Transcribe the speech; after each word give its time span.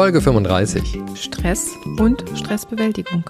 Folge 0.00 0.22
35. 0.22 0.98
Stress 1.14 1.72
und 1.98 2.24
Stressbewältigung. 2.34 3.28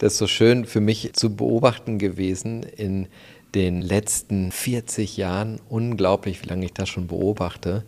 Das 0.00 0.14
ist 0.14 0.18
so 0.18 0.26
schön 0.26 0.64
für 0.64 0.80
mich 0.80 1.12
zu 1.12 1.36
beobachten 1.36 2.00
gewesen 2.00 2.64
in 2.64 3.06
den 3.54 3.80
letzten 3.80 4.50
40 4.50 5.16
Jahren. 5.16 5.60
Unglaublich, 5.68 6.42
wie 6.42 6.48
lange 6.48 6.64
ich 6.64 6.72
das 6.72 6.88
schon 6.88 7.06
beobachte, 7.06 7.84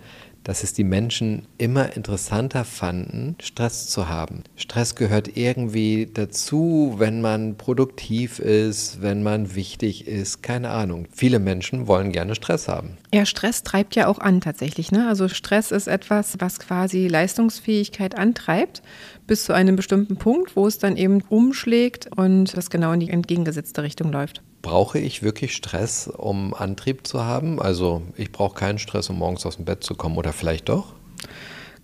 dass 0.50 0.64
es 0.64 0.72
die 0.72 0.82
Menschen 0.82 1.46
immer 1.58 1.94
interessanter 1.94 2.64
fanden, 2.64 3.36
Stress 3.40 3.86
zu 3.86 4.08
haben. 4.08 4.42
Stress 4.56 4.96
gehört 4.96 5.36
irgendwie 5.36 6.10
dazu, 6.12 6.96
wenn 6.98 7.20
man 7.20 7.56
produktiv 7.56 8.40
ist, 8.40 9.00
wenn 9.00 9.22
man 9.22 9.54
wichtig 9.54 10.08
ist, 10.08 10.42
keine 10.42 10.70
Ahnung. 10.70 11.06
Viele 11.12 11.38
Menschen 11.38 11.86
wollen 11.86 12.10
gerne 12.10 12.34
Stress 12.34 12.66
haben. 12.66 12.98
Ja, 13.14 13.26
Stress 13.26 13.62
treibt 13.62 13.94
ja 13.94 14.08
auch 14.08 14.18
an 14.18 14.40
tatsächlich. 14.40 14.90
Ne? 14.90 15.06
Also 15.06 15.28
Stress 15.28 15.70
ist 15.70 15.86
etwas, 15.86 16.34
was 16.40 16.58
quasi 16.58 17.06
Leistungsfähigkeit 17.06 18.18
antreibt, 18.18 18.82
bis 19.28 19.44
zu 19.44 19.52
einem 19.52 19.76
bestimmten 19.76 20.16
Punkt, 20.16 20.56
wo 20.56 20.66
es 20.66 20.78
dann 20.78 20.96
eben 20.96 21.22
umschlägt 21.28 22.08
und 22.16 22.56
das 22.56 22.70
genau 22.70 22.90
in 22.90 22.98
die 22.98 23.10
entgegengesetzte 23.10 23.84
Richtung 23.84 24.10
läuft. 24.10 24.42
Brauche 24.62 24.98
ich 24.98 25.22
wirklich 25.22 25.54
Stress, 25.54 26.06
um 26.08 26.54
Antrieb 26.54 27.06
zu 27.06 27.24
haben? 27.24 27.60
Also 27.60 28.02
ich 28.16 28.30
brauche 28.30 28.54
keinen 28.54 28.78
Stress, 28.78 29.08
um 29.08 29.18
morgens 29.18 29.46
aus 29.46 29.56
dem 29.56 29.64
Bett 29.64 29.82
zu 29.82 29.94
kommen 29.94 30.16
oder 30.16 30.32
vielleicht 30.32 30.68
doch? 30.68 30.94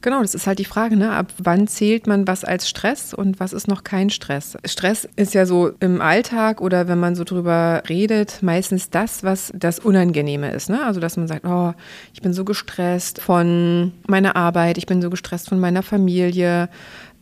Genau, 0.02 0.22
das 0.22 0.34
ist 0.36 0.46
halt 0.46 0.58
die 0.60 0.64
Frage, 0.64 0.96
ne? 0.96 1.10
ab 1.10 1.32
wann 1.38 1.66
zählt 1.66 2.06
man 2.06 2.28
was 2.28 2.44
als 2.44 2.68
Stress 2.68 3.12
und 3.12 3.40
was 3.40 3.52
ist 3.52 3.66
noch 3.66 3.82
kein 3.82 4.08
Stress? 4.08 4.56
Stress 4.64 5.08
ist 5.16 5.34
ja 5.34 5.46
so 5.46 5.72
im 5.80 6.00
Alltag 6.00 6.60
oder 6.60 6.86
wenn 6.86 7.00
man 7.00 7.16
so 7.16 7.24
drüber 7.24 7.82
redet, 7.88 8.40
meistens 8.40 8.88
das, 8.88 9.24
was 9.24 9.52
das 9.52 9.80
Unangenehme 9.80 10.52
ist. 10.52 10.70
Ne? 10.70 10.84
Also, 10.84 11.00
dass 11.00 11.16
man 11.16 11.26
sagt, 11.26 11.44
oh, 11.44 11.72
ich 12.14 12.20
bin 12.22 12.32
so 12.32 12.44
gestresst 12.44 13.20
von 13.20 13.94
meiner 14.06 14.36
Arbeit, 14.36 14.78
ich 14.78 14.86
bin 14.86 15.02
so 15.02 15.10
gestresst 15.10 15.48
von 15.48 15.58
meiner 15.58 15.82
Familie. 15.82 16.68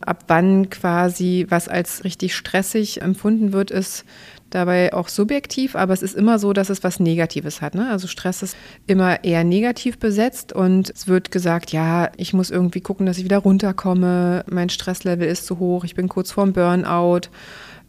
Ab 0.01 0.25
wann 0.27 0.69
quasi 0.69 1.47
was 1.49 1.67
als 1.67 2.03
richtig 2.03 2.35
stressig 2.35 3.01
empfunden 3.01 3.51
wird, 3.53 3.71
ist 3.71 4.05
dabei 4.49 4.93
auch 4.93 5.07
subjektiv, 5.07 5.75
aber 5.75 5.93
es 5.93 6.01
ist 6.01 6.15
immer 6.15 6.39
so, 6.39 6.53
dass 6.53 6.69
es 6.69 6.83
was 6.83 6.99
Negatives 6.99 7.61
hat. 7.61 7.75
Ne? 7.75 7.89
Also 7.89 8.07
Stress 8.07 8.41
ist 8.41 8.55
immer 8.87 9.23
eher 9.23 9.43
negativ 9.43 9.97
besetzt 9.97 10.53
und 10.53 10.91
es 10.91 11.07
wird 11.07 11.31
gesagt, 11.31 11.71
ja, 11.71 12.11
ich 12.17 12.33
muss 12.33 12.51
irgendwie 12.51 12.81
gucken, 12.81 13.05
dass 13.05 13.17
ich 13.17 13.23
wieder 13.23 13.39
runterkomme, 13.39 14.45
mein 14.49 14.69
Stresslevel 14.69 15.27
ist 15.27 15.45
zu 15.45 15.59
hoch, 15.59 15.83
ich 15.83 15.95
bin 15.95 16.07
kurz 16.07 16.31
vorm 16.31 16.53
Burnout. 16.53 17.29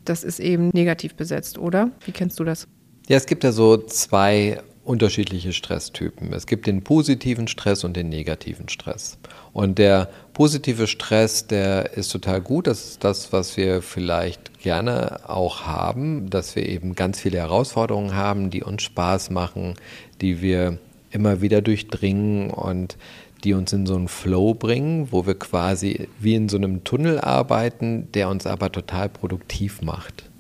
Das 0.05 0.23
ist 0.23 0.39
eben 0.39 0.71
negativ 0.73 1.15
besetzt, 1.15 1.59
oder? 1.59 1.91
Wie 2.05 2.13
kennst 2.13 2.39
du 2.39 2.45
das? 2.45 2.69
Ja, 3.09 3.17
es 3.17 3.27
gibt 3.27 3.45
ja 3.45 3.53
so 3.53 3.77
zwei 3.77 4.61
unterschiedliche 4.87 5.53
Stresstypen. 5.53 6.33
Es 6.33 6.47
gibt 6.47 6.67
den 6.67 6.83
positiven 6.83 7.49
Stress 7.49 7.85
und 7.85 7.97
den 7.97 8.09
negativen 8.09 8.69
Stress. 8.69 9.19
Und 9.53 9.79
der 9.79 10.09
positive 10.33 10.87
Stress, 10.87 11.47
der 11.47 11.95
ist 11.95 12.11
total 12.11 12.41
gut. 12.41 12.67
Das 12.67 12.85
ist 12.85 13.05
das, 13.05 13.33
was 13.33 13.57
wir 13.57 13.83
vielleicht 13.83 14.61
gerne 14.61 15.29
auch 15.29 15.63
haben, 15.63 16.31
dass 16.31 16.57
wir 16.57 16.69
eben 16.69 16.95
ganz 16.95 17.21
viele 17.21 17.39
Herausforderungen 17.39 18.15
haben, 18.15 18.51
die 18.51 18.63
uns 18.63 18.83
Spaß 18.83 19.31
machen, 19.31 19.75
die 20.21 20.41
wir 20.41 20.79
immer 21.11 21.41
wieder 21.41 21.63
durchdringen 21.63 22.51
und 22.51 22.97
die 23.45 23.55
uns 23.55 23.73
in 23.73 23.87
so 23.87 23.97
einen 23.97 24.09
Flow 24.09 24.55
bringen, 24.55 25.09
wo 25.11 25.27
wir 25.27 25.39
quasi 25.39 26.09
wie 26.19 26.35
in 26.35 26.49
so 26.49 26.57
einem 26.57 26.85
Tunnel 26.85 27.21
arbeiten, 27.21 28.09
der 28.13 28.29
uns 28.29 28.47
aber 28.47 28.71
total 28.73 29.09
produktiv 29.09 29.83
macht. 29.83 30.31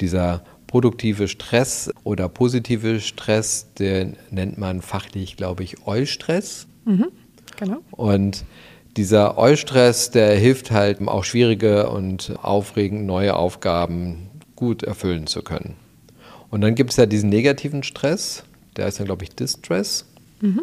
Dieser 0.00 0.42
produktive 0.72 1.28
Stress 1.28 1.90
oder 2.02 2.30
positive 2.30 3.00
Stress, 3.00 3.66
den 3.78 4.16
nennt 4.30 4.56
man 4.56 4.80
fachlich, 4.80 5.36
glaube 5.36 5.64
ich, 5.64 5.86
Eustress. 5.86 6.66
Mhm, 6.86 7.08
genau. 7.58 7.80
Und 7.90 8.46
dieser 8.96 9.36
Eustress, 9.36 10.12
der 10.12 10.34
hilft 10.34 10.70
halt 10.70 11.06
auch 11.06 11.24
schwierige 11.24 11.90
und 11.90 12.32
aufregend 12.40 13.04
neue 13.04 13.36
Aufgaben 13.36 14.30
gut 14.56 14.82
erfüllen 14.82 15.26
zu 15.26 15.42
können. 15.42 15.74
Und 16.48 16.62
dann 16.62 16.74
gibt 16.74 16.92
es 16.92 16.96
ja 16.96 17.04
diesen 17.04 17.28
negativen 17.28 17.82
Stress, 17.82 18.44
der 18.78 18.88
ist 18.88 18.98
dann, 18.98 19.04
glaube 19.04 19.24
ich, 19.24 19.30
Distress. 19.34 20.06
Mhm. 20.40 20.62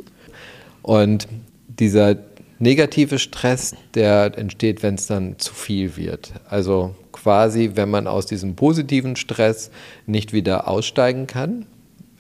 Und 0.82 1.28
dieser 1.68 2.16
negative 2.60 3.20
Stress, 3.20 3.76
der 3.96 4.38
entsteht, 4.38 4.84
wenn 4.84 4.96
es 4.96 5.08
dann 5.08 5.40
zu 5.40 5.54
viel 5.54 5.98
wird. 5.98 6.34
Also 6.50 6.96
quasi, 7.12 7.72
wenn 7.76 7.90
man 7.90 8.08
aus 8.08 8.26
diesem 8.26 8.56
positiven 8.56 9.16
Stress 9.16 9.72
nicht 10.06 10.34
wieder 10.34 10.68
aussteigen 10.68 11.28
kann, 11.28 11.66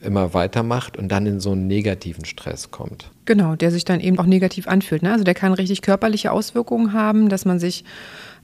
immer 0.01 0.33
weitermacht 0.33 0.97
und 0.97 1.09
dann 1.09 1.25
in 1.25 1.39
so 1.39 1.51
einen 1.51 1.67
negativen 1.67 2.25
Stress 2.25 2.71
kommt. 2.71 3.11
Genau, 3.25 3.55
der 3.55 3.71
sich 3.71 3.85
dann 3.85 3.99
eben 3.99 4.17
auch 4.17 4.25
negativ 4.25 4.67
anfühlt. 4.67 5.03
Ne? 5.03 5.11
Also 5.11 5.23
der 5.23 5.33
kann 5.33 5.53
richtig 5.53 5.81
körperliche 5.81 6.31
Auswirkungen 6.31 6.93
haben, 6.93 7.29
dass 7.29 7.45
man 7.45 7.59
sich 7.59 7.83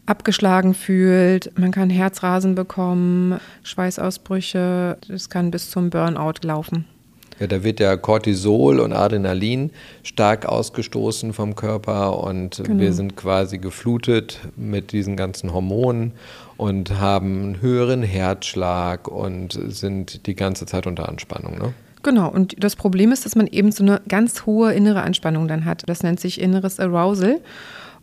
abgeschlagen 0.05 0.73
fühlt, 0.73 1.57
man 1.57 1.71
kann 1.71 1.89
Herzrasen 1.89 2.53
bekommen, 2.55 3.39
Schweißausbrüche, 3.63 4.97
das 5.07 5.29
kann 5.29 5.49
bis 5.49 5.71
zum 5.71 5.89
Burnout 5.89 6.43
laufen. 6.43 6.85
Ja, 7.39 7.47
da 7.47 7.63
wird 7.63 7.81
ja 7.81 7.97
Cortisol 7.97 8.79
und 8.79 8.93
Adrenalin 8.93 9.71
stark 10.03 10.45
ausgestoßen 10.45 11.33
vom 11.33 11.55
Körper 11.55 12.23
und 12.23 12.61
genau. 12.63 12.79
wir 12.79 12.93
sind 12.93 13.17
quasi 13.17 13.57
geflutet 13.57 14.39
mit 14.55 14.93
diesen 14.93 15.17
ganzen 15.17 15.53
Hormonen 15.53 16.13
und 16.55 16.97
haben 16.99 17.43
einen 17.43 17.61
höheren 17.61 18.03
Herzschlag 18.03 19.09
und 19.09 19.59
sind 19.67 20.27
die 20.27 20.35
ganze 20.35 20.65
Zeit 20.65 20.87
unter 20.87 21.09
Anspannung. 21.09 21.57
Ne? 21.57 21.73
Genau, 22.03 22.29
und 22.29 22.63
das 22.63 22.75
Problem 22.75 23.11
ist, 23.11 23.25
dass 23.25 23.35
man 23.35 23.47
eben 23.47 23.71
so 23.71 23.83
eine 23.83 23.99
ganz 24.07 24.45
hohe 24.45 24.73
innere 24.73 25.01
Anspannung 25.01 25.47
dann 25.47 25.65
hat. 25.65 25.83
Das 25.87 26.03
nennt 26.03 26.19
sich 26.19 26.39
inneres 26.39 26.79
Arousal. 26.79 27.41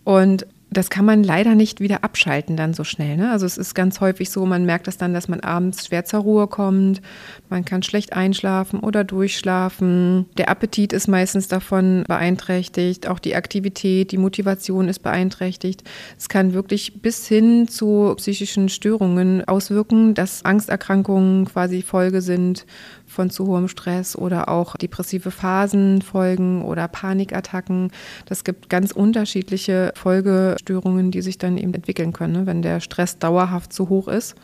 Und 0.05 0.47
das 0.73 0.91
kann 0.91 1.05
man 1.05 1.23
leider 1.23 1.55
nicht 1.55 1.81
wieder 1.81 2.05
abschalten 2.05 2.57
dann 2.57 2.75
so 2.75 2.85
schnell. 2.85 3.17
Ne? 3.17 3.31
Also 3.31 3.47
es 3.47 3.59
ist 3.59 3.75
ganz 3.75 4.01
häufig 4.01 4.31
so, 4.31 4.47
man 4.47 4.65
merkt 4.65 4.87
das 4.87 4.97
dann, 4.97 5.15
dass 5.15 5.29
man 5.29 5.41
abends 5.41 5.87
schwer 5.87 6.05
zur 6.05 6.21
Ruhe 6.21 6.47
kommt, 6.47 7.03
man 7.49 7.65
kann 7.65 7.83
schlecht 7.83 8.13
einschlafen 8.13 8.81
oder 8.81 9.05
durchschlafen. 9.05 10.27
Der 10.37 10.49
Appetit 10.49 10.93
ist 10.93 11.09
meistens 11.09 11.49
davon 11.49 12.05
beeinträchtigt, 12.07 13.09
auch 13.09 13.19
die 13.19 13.35
Aktivität, 13.35 14.13
die 14.13 14.19
Motivation 14.19 14.89
ist 14.89 15.01
beeinträchtigt. 15.01 15.85
Es 16.19 16.29
kann 16.29 16.53
wirklich 16.53 17.03
bis 17.03 17.27
hin 17.27 17.69
zu 17.69 18.15
psychischen 18.17 18.69
Störungen 18.69 19.45
auswirken, 19.47 20.15
dass 20.15 20.45
Angsterkrankungen 20.45 21.47
quasi 21.47 21.83
Folge 21.83 22.23
sind 22.23 22.67
von 23.13 23.31
zu 23.31 23.47
hohem 23.47 23.69
Stress 23.69 24.17
oder 24.17 24.49
auch 24.49 24.77
depressive 24.77 25.31
Phasen 25.31 26.03
folgen 26.03 26.65
oder 26.65 26.89
Panikattacken. 26.89 27.91
Das 28.27 28.45
gibt 28.45 28.69
ganz 28.69 28.93
unterschiedliche 28.93 29.93
Folgestörungen, 29.95 31.11
die 31.11 31.23
sich 31.23 31.39
dann 31.39 31.59
eben 31.59 31.75
entwickeln 31.75 32.13
können, 32.13 32.33
ne, 32.33 32.47
wenn 32.47 32.63
der 32.63 32.81
Stress 32.81 33.19
dauerhaft 33.19 33.73
zu 33.73 33.89
hoch 33.89 34.09
ist 34.09 34.35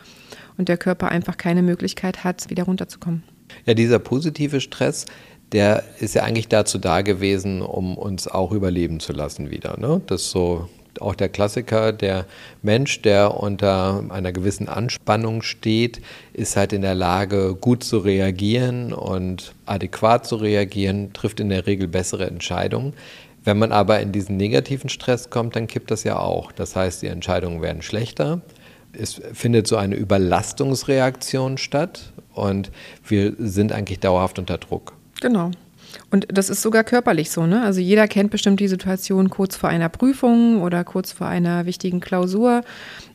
und 0.57 0.69
der 0.69 0.77
Körper 0.77 1.09
einfach 1.09 1.37
keine 1.37 1.63
Möglichkeit 1.63 2.25
hat, 2.25 2.51
wieder 2.51 2.65
runterzukommen. 2.65 3.23
Ja, 3.65 3.75
dieser 3.75 3.99
positive 3.99 4.61
Stress, 4.61 5.07
der 5.53 5.83
ist 5.99 6.15
ja 6.15 6.25
eigentlich 6.25 6.49
dazu 6.49 6.79
da 6.79 7.03
gewesen, 7.03 7.63
um 7.63 7.97
uns 7.97 8.29
auch 8.29 8.53
überleben 8.53 9.01
zu 9.01 9.13
lassen 9.13 9.51
wieder. 9.51 9.79
Ne? 9.79 10.03
Das 10.07 10.31
so 10.31 10.69
auch 11.01 11.15
der 11.15 11.29
Klassiker, 11.29 11.93
der 11.93 12.27
Mensch, 12.63 13.03
der 13.03 13.37
unter 13.41 14.05
einer 14.09 14.33
gewissen 14.33 14.69
Anspannung 14.69 15.43
steht, 15.43 16.01
ist 16.33 16.57
halt 16.57 16.73
in 16.73 16.83
der 16.83 16.95
Lage, 16.95 17.57
gut 17.61 17.85
zu 17.85 17.99
reagieren 17.99 18.93
und 18.93 19.55
adäquat 19.67 20.27
zu 20.27 20.37
reagieren, 20.37 21.13
trifft 21.13 21.41
in 21.41 21.49
der 21.49 21.67
Regel 21.67 21.89
bessere 21.89 22.27
Entscheidungen. 22.27 22.95
Wenn 23.45 23.59
man 23.59 23.73
aber 23.73 24.01
in 24.01 24.13
diesen 24.13 24.37
negativen 24.37 24.91
Stress 24.91 25.31
kommt, 25.31 25.57
dann 25.57 25.67
kippt 25.67 25.91
das 25.91 26.05
ja 26.05 26.19
auch. 26.19 26.53
Das 26.53 26.77
heißt, 26.77 27.03
die 27.03 27.07
Entscheidungen 27.07 27.63
werden 27.63 27.83
schlechter. 27.83 28.41
Es 28.93 29.21
findet 29.33 29.67
so 29.67 29.77
eine 29.77 29.95
Überlastungsreaktion 29.95 31.59
statt 31.59 32.13
und 32.35 32.71
wir 33.07 33.35
sind 33.39 33.73
eigentlich 33.73 34.01
dauerhaft 34.01 34.39
unter 34.39 34.59
Druck. 34.59 34.95
Genau. 35.21 35.51
Und 36.11 36.27
das 36.31 36.51
ist 36.51 36.63
sogar 36.63 36.85
körperlich 36.85 37.31
so, 37.31 37.47
ne? 37.47 37.63
Also 37.63 37.81
jeder 37.81 38.09
kennt 38.09 38.31
bestimmt 38.31 38.61
die 38.61 38.69
Situation 38.69 39.31
kurz 39.31 39.57
vor 39.57 39.69
einer 39.69 39.89
Prüfung 39.89 40.63
oder 40.63 40.85
kurz 40.85 41.13
vor 41.13 41.27
einer 41.27 41.67
wichtigen 41.67 42.01
Klausur. 42.01 42.63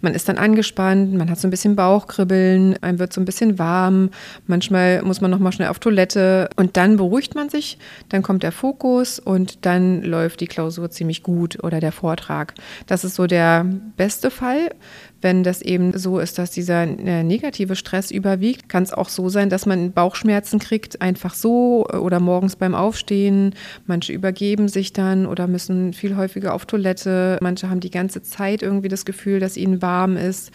Man 0.02 0.14
ist 0.14 0.30
dann 0.30 0.38
angespannt, 0.38 1.14
man 1.14 1.30
hat 1.30 1.40
so 1.40 1.48
ein 1.48 1.52
bisschen 1.52 1.76
Bauchkribbeln, 1.76 2.78
einem 2.82 3.00
wird 3.00 3.14
so 3.14 3.22
ein 3.22 3.26
bisschen 3.26 3.58
warm, 3.58 4.10
manchmal 4.48 5.02
muss 5.02 5.22
man 5.22 5.32
nochmal 5.32 5.52
schnell 5.52 5.70
auf 5.70 5.80
Toilette 5.80 6.50
und 6.56 6.78
dann 6.78 6.98
beruhigt 6.98 7.36
man 7.36 7.50
sich, 7.50 7.78
dann 8.10 8.22
kommt 8.22 8.44
der 8.44 8.52
Fokus 8.52 9.20
und 9.20 9.66
dann 9.66 10.02
läuft 10.04 10.42
die 10.42 10.48
Klausur 10.48 10.92
ziemlich 10.92 11.24
gut 11.24 11.64
oder 11.64 11.80
der 11.80 11.92
Vortrag. 11.92 12.54
Das 12.88 13.04
ist 13.04 13.16
so 13.16 13.28
der 13.28 13.66
beste 13.98 14.30
Fall. 14.30 14.70
Wenn 15.24 15.44
das 15.44 15.62
eben 15.62 15.98
so 15.98 16.20
ist, 16.20 16.38
dass 16.38 16.52
dieser 16.52 16.84
äh, 16.84 17.24
negative 17.24 17.78
Stress 17.78 18.12
überwiegt, 18.12 18.68
kann 18.68 18.84
es 18.84 18.92
auch 18.94 19.08
so 19.08 19.30
sein, 19.30 19.50
dass 19.50 19.66
man 19.66 19.94
Bauchschmerzen 19.94 20.60
kriegt, 20.60 21.02
einfach 21.02 21.34
so 21.34 21.88
äh, 21.92 21.96
oder 21.96 22.20
morgens 22.20 22.58
beim 22.58 22.76
Aufstehen. 22.76 23.56
Manche 23.88 24.12
übergeben 24.12 24.68
sich 24.68 24.92
dann 24.92 25.26
oder 25.26 25.48
müssen 25.48 25.94
viel 25.94 26.18
häufiger 26.18 26.54
auf 26.54 26.66
Toilette. 26.66 27.38
Manche 27.42 27.70
haben 27.70 27.80
die 27.80 27.90
ganze 27.90 28.22
Zeit 28.22 28.62
irgendwie 28.62 28.90
das 28.90 29.06
Gefühl, 29.06 29.40
dass 29.40 29.56
ihnen 29.56 29.82
warm 29.82 30.18
ist. 30.18 30.52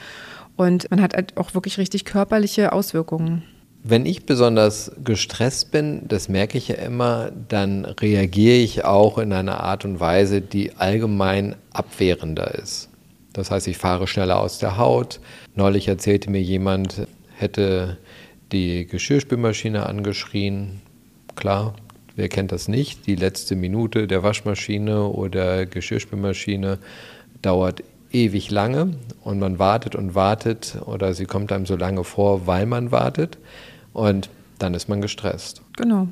Und 0.56 0.90
man 0.90 1.00
hat 1.00 1.14
halt 1.14 1.38
auch 1.38 1.54
wirklich 1.54 1.78
richtig 1.78 2.04
körperliche 2.04 2.72
Auswirkungen. 2.72 3.44
Wenn 3.84 4.04
ich 4.04 4.26
besonders 4.26 4.92
gestresst 5.02 5.70
bin, 5.70 6.02
das 6.08 6.28
merke 6.28 6.58
ich 6.58 6.68
ja 6.68 6.74
immer, 6.74 7.30
dann 7.48 7.86
reagiere 7.86 8.56
ich 8.56 8.84
auch 8.84 9.16
in 9.16 9.32
einer 9.32 9.64
Art 9.64 9.86
und 9.86 9.98
Weise, 9.98 10.42
die 10.42 10.76
allgemein 10.76 11.56
abwehrender 11.72 12.54
ist. 12.56 12.90
Das 13.38 13.52
heißt, 13.52 13.68
ich 13.68 13.78
fahre 13.78 14.08
schneller 14.08 14.40
aus 14.40 14.58
der 14.58 14.78
Haut. 14.78 15.20
Neulich 15.54 15.86
erzählte 15.86 16.28
mir 16.28 16.42
jemand, 16.42 17.06
hätte 17.36 17.96
die 18.50 18.84
Geschirrspülmaschine 18.84 19.86
angeschrien. 19.86 20.80
Klar, 21.36 21.74
wer 22.16 22.28
kennt 22.28 22.50
das 22.50 22.66
nicht? 22.66 23.06
Die 23.06 23.14
letzte 23.14 23.54
Minute 23.54 24.08
der 24.08 24.24
Waschmaschine 24.24 25.04
oder 25.06 25.66
Geschirrspülmaschine 25.66 26.80
dauert 27.40 27.84
ewig 28.10 28.50
lange 28.50 28.94
und 29.22 29.38
man 29.38 29.60
wartet 29.60 29.94
und 29.94 30.16
wartet 30.16 30.76
oder 30.86 31.14
sie 31.14 31.26
kommt 31.26 31.52
einem 31.52 31.66
so 31.66 31.76
lange 31.76 32.02
vor, 32.02 32.48
weil 32.48 32.66
man 32.66 32.90
wartet 32.90 33.38
und 33.92 34.30
dann 34.58 34.74
ist 34.74 34.88
man 34.88 35.00
gestresst. 35.00 35.62
Genau. 35.76 36.08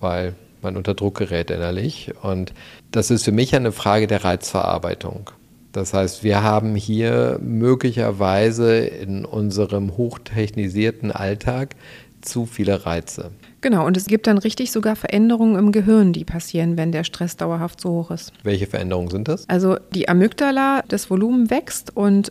Weil 0.00 0.34
man 0.62 0.78
unter 0.78 0.94
Druck 0.94 1.18
gerät 1.18 1.50
innerlich 1.50 2.14
und 2.22 2.54
das 2.92 3.10
ist 3.10 3.26
für 3.26 3.32
mich 3.32 3.54
eine 3.54 3.72
Frage 3.72 4.06
der 4.06 4.24
Reizverarbeitung. 4.24 5.32
Das 5.72 5.94
heißt, 5.94 6.22
wir 6.22 6.42
haben 6.42 6.74
hier 6.74 7.38
möglicherweise 7.42 8.78
in 8.80 9.24
unserem 9.24 9.96
hochtechnisierten 9.96 11.10
Alltag 11.10 11.74
zu 12.20 12.46
viele 12.46 12.86
Reize. 12.86 13.32
Genau, 13.62 13.86
und 13.86 13.96
es 13.96 14.06
gibt 14.06 14.26
dann 14.26 14.38
richtig 14.38 14.72
sogar 14.72 14.96
Veränderungen 14.96 15.56
im 15.56 15.72
Gehirn, 15.72 16.12
die 16.12 16.24
passieren, 16.24 16.76
wenn 16.76 16.92
der 16.92 17.04
Stress 17.04 17.36
dauerhaft 17.36 17.80
so 17.80 17.90
hoch 17.90 18.10
ist. 18.10 18.32
Welche 18.42 18.66
Veränderungen 18.66 19.10
sind 19.10 19.28
das? 19.28 19.48
Also 19.48 19.76
die 19.94 20.08
Amygdala, 20.08 20.82
das 20.88 21.10
Volumen 21.10 21.48
wächst 21.50 21.96
und 21.96 22.30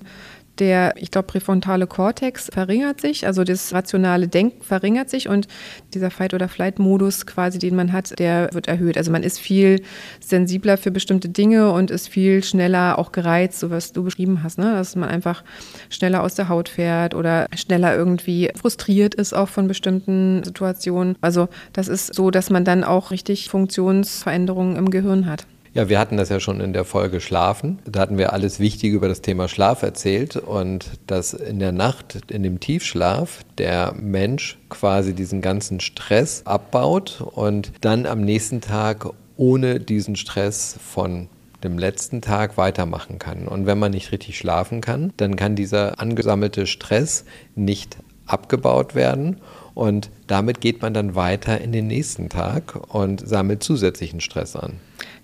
der, 0.61 0.93
ich 0.95 1.09
glaube, 1.09 1.27
präfrontale 1.27 1.87
Kortex 1.87 2.49
verringert 2.53 3.01
sich, 3.01 3.25
also 3.25 3.43
das 3.43 3.73
rationale 3.73 4.27
Denken 4.27 4.61
verringert 4.61 5.09
sich 5.09 5.27
und 5.27 5.47
dieser 5.93 6.11
Fight- 6.11 6.35
oder 6.35 6.47
Flight-Modus 6.47 7.25
quasi, 7.25 7.57
den 7.57 7.75
man 7.75 7.91
hat, 7.91 8.17
der 8.19 8.49
wird 8.53 8.67
erhöht. 8.67 8.95
Also 8.95 9.11
man 9.11 9.23
ist 9.23 9.39
viel 9.39 9.81
sensibler 10.19 10.77
für 10.77 10.91
bestimmte 10.91 11.29
Dinge 11.29 11.71
und 11.71 11.89
ist 11.89 12.07
viel 12.07 12.43
schneller 12.43 12.99
auch 12.99 13.11
gereizt, 13.11 13.59
so 13.59 13.71
was 13.71 13.91
du 13.91 14.03
beschrieben 14.03 14.43
hast, 14.43 14.59
ne? 14.59 14.73
dass 14.73 14.95
man 14.95 15.09
einfach 15.09 15.43
schneller 15.89 16.21
aus 16.21 16.35
der 16.35 16.47
Haut 16.47 16.69
fährt 16.69 17.15
oder 17.15 17.47
schneller 17.55 17.95
irgendwie 17.95 18.51
frustriert 18.55 19.15
ist 19.15 19.33
auch 19.33 19.49
von 19.49 19.67
bestimmten 19.67 20.43
Situationen. 20.43 21.17
Also 21.21 21.49
das 21.73 21.87
ist 21.87 22.13
so, 22.13 22.29
dass 22.29 22.51
man 22.51 22.63
dann 22.65 22.83
auch 22.83 23.09
richtig 23.09 23.49
Funktionsveränderungen 23.49 24.75
im 24.75 24.91
Gehirn 24.91 25.25
hat. 25.25 25.47
Ja, 25.73 25.87
wir 25.87 25.99
hatten 25.99 26.17
das 26.17 26.27
ja 26.27 26.41
schon 26.41 26.59
in 26.59 26.73
der 26.73 26.83
Folge 26.83 27.21
Schlafen. 27.21 27.79
Da 27.85 28.01
hatten 28.01 28.17
wir 28.17 28.33
alles 28.33 28.59
Wichtige 28.59 28.93
über 28.93 29.07
das 29.07 29.21
Thema 29.21 29.47
Schlaf 29.47 29.83
erzählt 29.83 30.35
und 30.35 30.91
dass 31.07 31.33
in 31.33 31.59
der 31.59 31.71
Nacht, 31.71 32.29
in 32.29 32.43
dem 32.43 32.59
Tiefschlaf, 32.59 33.39
der 33.57 33.93
Mensch 33.93 34.57
quasi 34.67 35.13
diesen 35.13 35.41
ganzen 35.41 35.79
Stress 35.79 36.41
abbaut 36.45 37.21
und 37.21 37.71
dann 37.79 38.05
am 38.05 38.19
nächsten 38.19 38.59
Tag 38.59 39.07
ohne 39.37 39.79
diesen 39.79 40.17
Stress 40.17 40.75
von 40.85 41.29
dem 41.63 41.77
letzten 41.77 42.19
Tag 42.19 42.57
weitermachen 42.57 43.17
kann. 43.17 43.47
Und 43.47 43.65
wenn 43.65 43.79
man 43.79 43.91
nicht 43.91 44.11
richtig 44.11 44.37
schlafen 44.37 44.81
kann, 44.81 45.13
dann 45.15 45.37
kann 45.37 45.55
dieser 45.55 46.01
angesammelte 46.01 46.67
Stress 46.67 47.23
nicht 47.55 47.95
abgebaut 48.25 48.93
werden 48.93 49.37
und 49.73 50.09
damit 50.27 50.59
geht 50.59 50.81
man 50.81 50.93
dann 50.93 51.15
weiter 51.15 51.61
in 51.61 51.71
den 51.71 51.87
nächsten 51.87 52.27
Tag 52.27 52.93
und 52.93 53.25
sammelt 53.25 53.63
zusätzlichen 53.63 54.19
Stress 54.19 54.57
an. 54.57 54.73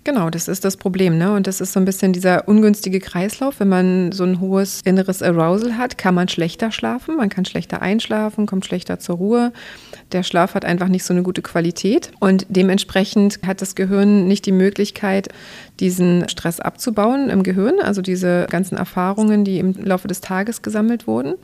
Genau, 0.08 0.30
das 0.30 0.48
ist 0.48 0.64
das 0.64 0.78
Problem. 0.78 1.18
Ne? 1.18 1.34
Und 1.34 1.46
das 1.46 1.60
ist 1.60 1.74
so 1.74 1.80
ein 1.80 1.84
bisschen 1.84 2.14
dieser 2.14 2.48
ungünstige 2.48 2.98
Kreislauf. 2.98 3.60
Wenn 3.60 3.68
man 3.68 4.10
so 4.10 4.24
ein 4.24 4.40
hohes 4.40 4.80
inneres 4.86 5.22
Arousal 5.22 5.76
hat, 5.76 5.98
kann 5.98 6.14
man 6.14 6.28
schlechter 6.28 6.72
schlafen. 6.72 7.18
Man 7.18 7.28
kann 7.28 7.44
schlechter 7.44 7.82
einschlafen, 7.82 8.46
kommt 8.46 8.64
schlechter 8.64 8.98
zur 8.98 9.16
Ruhe. 9.16 9.52
Der 10.12 10.22
Schlaf 10.22 10.54
hat 10.54 10.64
einfach 10.64 10.88
nicht 10.88 11.04
so 11.04 11.12
eine 11.12 11.22
gute 11.22 11.42
Qualität. 11.42 12.10
Und 12.20 12.46
dementsprechend 12.48 13.40
hat 13.46 13.60
das 13.60 13.74
Gehirn 13.74 14.26
nicht 14.26 14.46
die 14.46 14.52
Möglichkeit, 14.52 15.28
diesen 15.78 16.26
Stress 16.30 16.58
abzubauen 16.58 17.28
im 17.28 17.42
Gehirn. 17.42 17.74
Also 17.78 18.00
diese 18.00 18.46
ganzen 18.48 18.78
Erfahrungen, 18.78 19.44
die 19.44 19.58
im 19.58 19.74
Laufe 19.74 20.08
des 20.08 20.22
Tages 20.22 20.62
gesammelt 20.62 21.06
wurden. 21.06 21.34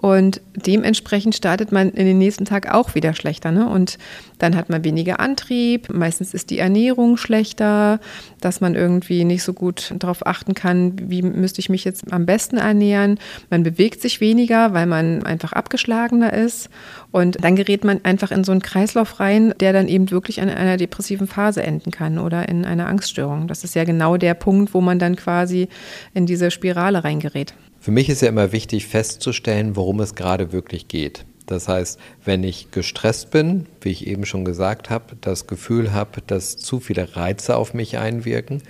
Und 0.00 0.40
dementsprechend 0.54 1.34
startet 1.34 1.72
man 1.72 1.90
in 1.90 2.06
den 2.06 2.16
nächsten 2.16 2.46
Tag 2.46 2.72
auch 2.72 2.94
wieder 2.94 3.12
schlechter. 3.12 3.52
Ne? 3.52 3.68
Und 3.68 3.98
dann 4.38 4.56
hat 4.56 4.70
man 4.70 4.82
weniger 4.82 5.20
Antrieb. 5.20 5.92
Meistens 5.92 6.32
ist 6.32 6.48
die 6.48 6.58
Ernährung 6.58 7.18
schlechter, 7.18 8.00
dass 8.40 8.62
man 8.62 8.74
irgendwie 8.74 9.24
nicht 9.24 9.42
so 9.42 9.52
gut 9.52 9.92
darauf 9.98 10.26
achten 10.26 10.54
kann, 10.54 10.94
wie 11.10 11.20
müsste 11.20 11.60
ich 11.60 11.68
mich 11.68 11.84
jetzt 11.84 12.10
am 12.14 12.24
besten 12.24 12.56
ernähren. 12.56 13.18
Man 13.50 13.62
bewegt 13.62 14.00
sich 14.00 14.22
weniger, 14.22 14.72
weil 14.72 14.86
man 14.86 15.22
einfach 15.26 15.52
abgeschlagener 15.52 16.32
ist. 16.32 16.70
Und 17.10 17.44
dann 17.44 17.54
gerät 17.54 17.84
man 17.84 18.02
einfach 18.02 18.30
in 18.30 18.42
so 18.42 18.52
einen 18.52 18.62
Kreislauf 18.62 19.20
rein, 19.20 19.52
der 19.60 19.74
dann 19.74 19.86
eben 19.86 20.10
wirklich 20.10 20.38
in 20.38 20.48
einer 20.48 20.78
depressiven 20.78 21.26
Phase 21.26 21.62
enden 21.62 21.90
kann 21.90 22.18
oder 22.18 22.48
in 22.48 22.64
einer 22.64 22.86
Angststörung. 22.86 23.48
Das 23.48 23.64
ist 23.64 23.74
ja 23.74 23.84
genau 23.84 24.16
der 24.16 24.32
Punkt, 24.32 24.72
wo 24.72 24.80
man 24.80 24.98
dann 24.98 25.16
quasi 25.16 25.68
in 26.14 26.24
diese 26.24 26.50
Spirale 26.50 27.04
reingerät. 27.04 27.52
Für 27.80 27.90
mich 27.92 28.10
ist 28.10 28.20
ja 28.20 28.28
immer 28.28 28.52
wichtig 28.52 28.86
festzustellen, 28.86 29.74
worum 29.74 30.00
es 30.00 30.14
gerade 30.14 30.52
wirklich 30.52 30.86
geht. 30.86 31.24
Das 31.46 31.66
heißt, 31.66 31.98
wenn 32.24 32.44
ich 32.44 32.70
gestresst 32.70 33.30
bin, 33.30 33.66
wie 33.80 33.88
ich 33.88 34.06
eben 34.06 34.26
schon 34.26 34.44
gesagt 34.44 34.90
habe, 34.90 35.16
das 35.20 35.46
Gefühl 35.46 35.92
habe, 35.92 36.20
dass 36.26 36.58
zu 36.58 36.78
viele 36.78 37.16
Reize 37.16 37.56
auf 37.56 37.72
mich 37.72 37.96
einwirken, 37.96 38.62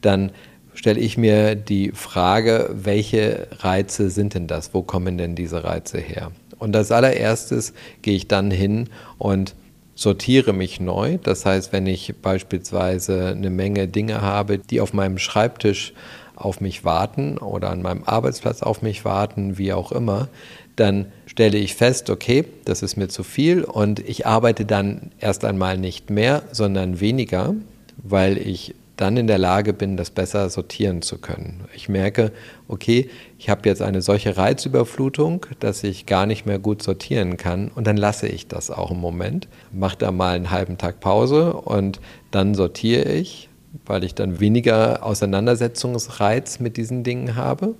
dann 0.00 0.32
stelle 0.72 0.98
ich 0.98 1.18
mir 1.18 1.54
die 1.54 1.92
Frage, 1.92 2.70
welche 2.72 3.48
Reize 3.52 4.08
sind 4.08 4.32
denn 4.32 4.46
das? 4.46 4.72
Wo 4.72 4.82
kommen 4.82 5.18
denn 5.18 5.36
diese 5.36 5.62
Reize 5.62 5.98
her? 5.98 6.32
Und 6.58 6.74
als 6.74 6.90
allererstes 6.90 7.74
gehe 8.00 8.16
ich 8.16 8.28
dann 8.28 8.50
hin 8.50 8.88
und 9.18 9.54
sortiere 9.94 10.54
mich 10.54 10.80
neu. 10.80 11.18
Das 11.22 11.44
heißt, 11.46 11.72
wenn 11.72 11.86
ich 11.86 12.14
beispielsweise 12.20 13.28
eine 13.28 13.50
Menge 13.50 13.88
Dinge 13.88 14.22
habe, 14.22 14.58
die 14.58 14.80
auf 14.80 14.92
meinem 14.92 15.18
Schreibtisch 15.18 15.92
auf 16.36 16.60
mich 16.60 16.84
warten 16.84 17.38
oder 17.38 17.70
an 17.70 17.82
meinem 17.82 18.04
Arbeitsplatz 18.04 18.62
auf 18.62 18.82
mich 18.82 19.04
warten, 19.04 19.58
wie 19.58 19.72
auch 19.72 19.92
immer, 19.92 20.28
dann 20.76 21.06
stelle 21.26 21.58
ich 21.58 21.74
fest, 21.74 22.10
okay, 22.10 22.44
das 22.64 22.82
ist 22.82 22.96
mir 22.96 23.08
zu 23.08 23.22
viel 23.22 23.64
und 23.64 24.00
ich 24.00 24.26
arbeite 24.26 24.64
dann 24.64 25.12
erst 25.20 25.44
einmal 25.44 25.78
nicht 25.78 26.10
mehr, 26.10 26.42
sondern 26.52 27.00
weniger, 27.00 27.54
weil 27.96 28.38
ich 28.38 28.74
dann 28.96 29.16
in 29.16 29.26
der 29.26 29.38
Lage 29.38 29.72
bin, 29.72 29.96
das 29.96 30.10
besser 30.10 30.48
sortieren 30.50 31.02
zu 31.02 31.18
können. 31.18 31.64
Ich 31.74 31.88
merke, 31.88 32.30
okay, 32.68 33.10
ich 33.38 33.48
habe 33.50 33.68
jetzt 33.68 33.82
eine 33.82 34.02
solche 34.02 34.36
Reizüberflutung, 34.36 35.46
dass 35.58 35.82
ich 35.82 36.06
gar 36.06 36.26
nicht 36.26 36.46
mehr 36.46 36.58
gut 36.58 36.82
sortieren 36.82 37.36
kann 37.36 37.70
und 37.74 37.86
dann 37.86 37.96
lasse 37.96 38.28
ich 38.28 38.46
das 38.46 38.70
auch 38.70 38.92
im 38.92 39.00
Moment, 39.00 39.48
mache 39.72 39.98
da 39.98 40.12
mal 40.12 40.36
einen 40.36 40.50
halben 40.50 40.78
Tag 40.78 41.00
Pause 41.00 41.54
und 41.54 42.00
dann 42.30 42.54
sortiere 42.54 43.12
ich 43.12 43.48
weil 43.86 44.04
ich 44.04 44.14
dann 44.14 44.40
weniger 44.40 45.04
Auseinandersetzungsreiz 45.04 46.60
mit 46.60 46.76
diesen 46.76 47.02
Dingen 47.04 47.36
habe. 47.36 47.74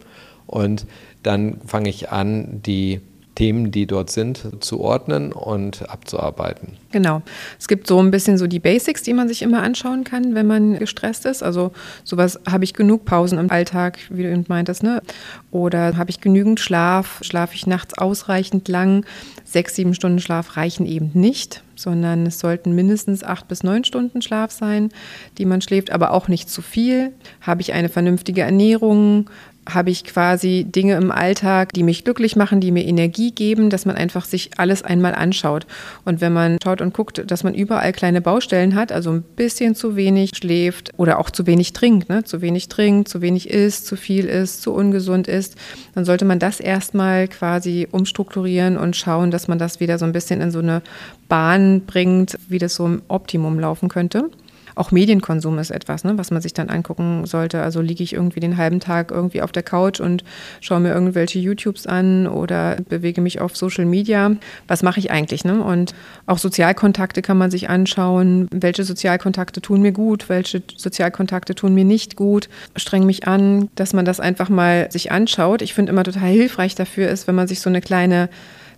Und 0.47 0.87
dann 1.23 1.59
fange 1.67 1.89
ich 1.89 2.11
an, 2.11 2.61
die 2.63 3.01
Themen, 3.35 3.71
die 3.71 3.87
dort 3.87 4.11
sind, 4.11 4.43
zu 4.61 4.81
ordnen 4.81 5.33
und 5.33 5.89
abzuarbeiten. 5.91 6.77
Genau. 6.93 7.23
Es 7.59 7.67
gibt 7.67 7.87
so 7.87 7.99
ein 8.01 8.11
bisschen 8.11 8.39
so 8.39 8.47
die 8.47 8.61
Basics, 8.61 9.03
die 9.03 9.13
man 9.13 9.29
sich 9.29 9.43
immer 9.43 9.63
anschauen 9.63 10.05
kann, 10.05 10.35
wenn 10.35 10.47
man 10.47 10.79
gestresst 10.79 11.27
ist. 11.27 11.43
Also 11.43 11.73
sowas, 12.05 12.39
habe 12.49 12.65
ich 12.65 12.75
genug 12.75 13.05
Pausen 13.05 13.39
im 13.39 13.51
Alltag, 13.51 13.99
wie 14.11 14.23
du 14.23 14.31
eben 14.31 14.45
meintest, 14.49 14.83
ne? 14.83 15.03
Oder 15.51 15.97
habe 15.97 16.11
ich 16.11 16.21
genügend 16.21 16.61
Schlaf? 16.61 17.19
Schlafe 17.23 17.55
ich 17.57 17.67
nachts 17.67 17.99
ausreichend 17.99 18.69
lang? 18.69 19.05
Sechs, 19.45 19.75
sieben 19.75 19.95
Stunden 19.95 20.21
Schlaf 20.21 20.57
reichen 20.57 20.87
eben 20.87 21.11
nicht, 21.15 21.63
sondern 21.75 22.27
es 22.27 22.39
sollten 22.39 22.75
mindestens 22.75 23.25
acht 23.25 23.49
bis 23.49 23.63
neun 23.63 23.85
Stunden 23.85 24.23
Schlaf 24.23 24.53
sein, 24.53 24.91
die 25.39 25.45
man 25.45 25.61
schläft, 25.61 25.91
aber 25.91 26.13
auch 26.13 26.29
nicht 26.29 26.49
zu 26.49 26.63
viel. 26.63 27.13
Habe 27.41 27.63
ich 27.63 27.73
eine 27.73 27.89
vernünftige 27.89 28.43
Ernährung? 28.43 29.29
Habe 29.69 29.91
ich 29.91 30.05
quasi 30.05 30.65
Dinge 30.69 30.95
im 30.97 31.11
Alltag, 31.11 31.73
die 31.73 31.83
mich 31.83 32.05
glücklich 32.05 32.37
machen, 32.37 32.61
die 32.61 32.71
mir 32.71 32.85
Energie 32.85 33.31
geben, 33.31 33.71
dass 33.71 33.87
man 33.87 33.97
einfach 33.97 34.25
sich 34.25 34.51
alles 34.57 34.83
einmal 34.83 35.15
anschaut. 35.15 35.67
Und 36.05 36.21
wenn 36.21 36.33
man 36.33 36.59
schaut 36.63 36.81
und 36.81 36.95
guckt, 36.95 37.31
dass 37.31 37.45
man 37.45 37.55
überall 37.55 37.93
kleine 37.93 38.21
Baustellen 38.21 38.75
hat, 38.75 38.93
also 38.93 39.11
ein 39.11 39.23
bisschen 39.23 39.75
zu 39.75 39.97
wenig 39.97 40.33
schläft 40.37 40.93
oder 40.97 41.19
auch 41.19 41.31
zu 41.31 41.47
wenig 41.47 41.73
trinkt, 41.73 42.09
ne? 42.09 42.25
zu 42.25 42.43
wenig 42.43 42.69
trinkt, 42.69 43.09
zu 43.09 43.23
wenig 43.23 43.49
isst, 43.51 43.87
zu 43.87 43.97
viel 43.97 44.27
isst, 44.27 44.63
zu 44.63 44.73
ungesund 44.73 45.29
ist, 45.29 45.57
dann 45.95 46.05
sollte 46.05 46.25
man 46.25 46.39
das 46.39 46.61
erstmal 46.61 47.29
quasi 47.29 47.89
umstrukturieren 47.91 48.77
und 48.77 48.97
schauen, 48.97 49.31
dass 49.31 49.49
man 49.49 49.59
das 49.59 49.81
wieder 49.81 49.99
so 49.99 50.05
ein 50.05 50.13
bisschen 50.13 50.41
in 50.41 50.51
so 50.51 50.59
eine 50.59 50.83
Bahn 51.29 51.83
bringt, 51.87 52.39
wie 52.49 52.59
das 52.59 52.75
so 52.75 52.87
im 52.87 53.03
Optimum 53.09 53.59
laufen 53.59 53.89
könnte. 53.89 54.31
Auch 54.75 54.91
Medienkonsum 54.91 55.59
ist 55.59 55.71
etwas, 55.71 56.05
ne, 56.05 56.19
was 56.19 56.31
man 56.31 56.43
sich 56.43 56.55
dann 56.55 56.69
angucken 56.69 57.27
sollte. 57.27 57.63
Also 57.63 57.81
liege 57.81 58.03
ich 58.03 58.13
irgendwie 58.13 58.41
den 58.41 58.57
halben 58.57 58.81
Tag 58.81 59.11
irgendwie 59.11 59.43
auf 59.43 59.53
der 59.53 59.63
Couch 59.63 60.01
und 60.01 60.25
schaue 60.61 60.81
mir 60.81 60.93
irgendwelche 60.93 61.39
YouTubes 61.39 61.87
an 61.87 62.27
oder 62.27 62.77
bewege 62.89 63.21
mich 63.21 63.41
auf 63.41 63.57
Social 63.57 63.85
Media. 63.85 64.33
Was 64.69 64.83
mache 64.83 65.01
ich 65.01 65.11
eigentlich? 65.11 65.45
Ne? 65.45 65.63
Und 65.63 65.95
auch 66.27 66.39
Sozialkontakte 66.39 67.23
kann 67.23 67.39
man 67.39 67.51
sich 67.51 67.69
anschauen. 67.69 68.49
Welche 68.51 68.85
Sozialkontakte 68.85 69.61
tun 69.61 69.83
mir 69.83 69.93
gut? 69.93 70.29
Welche 70.29 70.63
Sozialkontakte 70.77 71.55
tun 71.55 71.75
mir 71.75 71.85
nicht 71.85 72.17
gut? 72.17 72.49
Streng 72.77 73.07
mich 73.07 73.27
an, 73.27 73.69
dass 73.75 73.93
man 73.93 74.05
das 74.05 74.21
einfach 74.21 74.49
mal 74.49 74.91
sich 74.91 75.13
anschaut. 75.13 75.63
Ich 75.63 75.75
finde 75.75 75.93
immer 75.93 76.05
total 76.05 76.31
hilfreich 76.31 76.75
dafür 76.75 77.09
ist, 77.09 77.27
wenn 77.27 77.35
man 77.35 77.49
sich 77.49 77.61
so 77.61 77.71
eine 77.71 77.81
kleine 77.81 78.29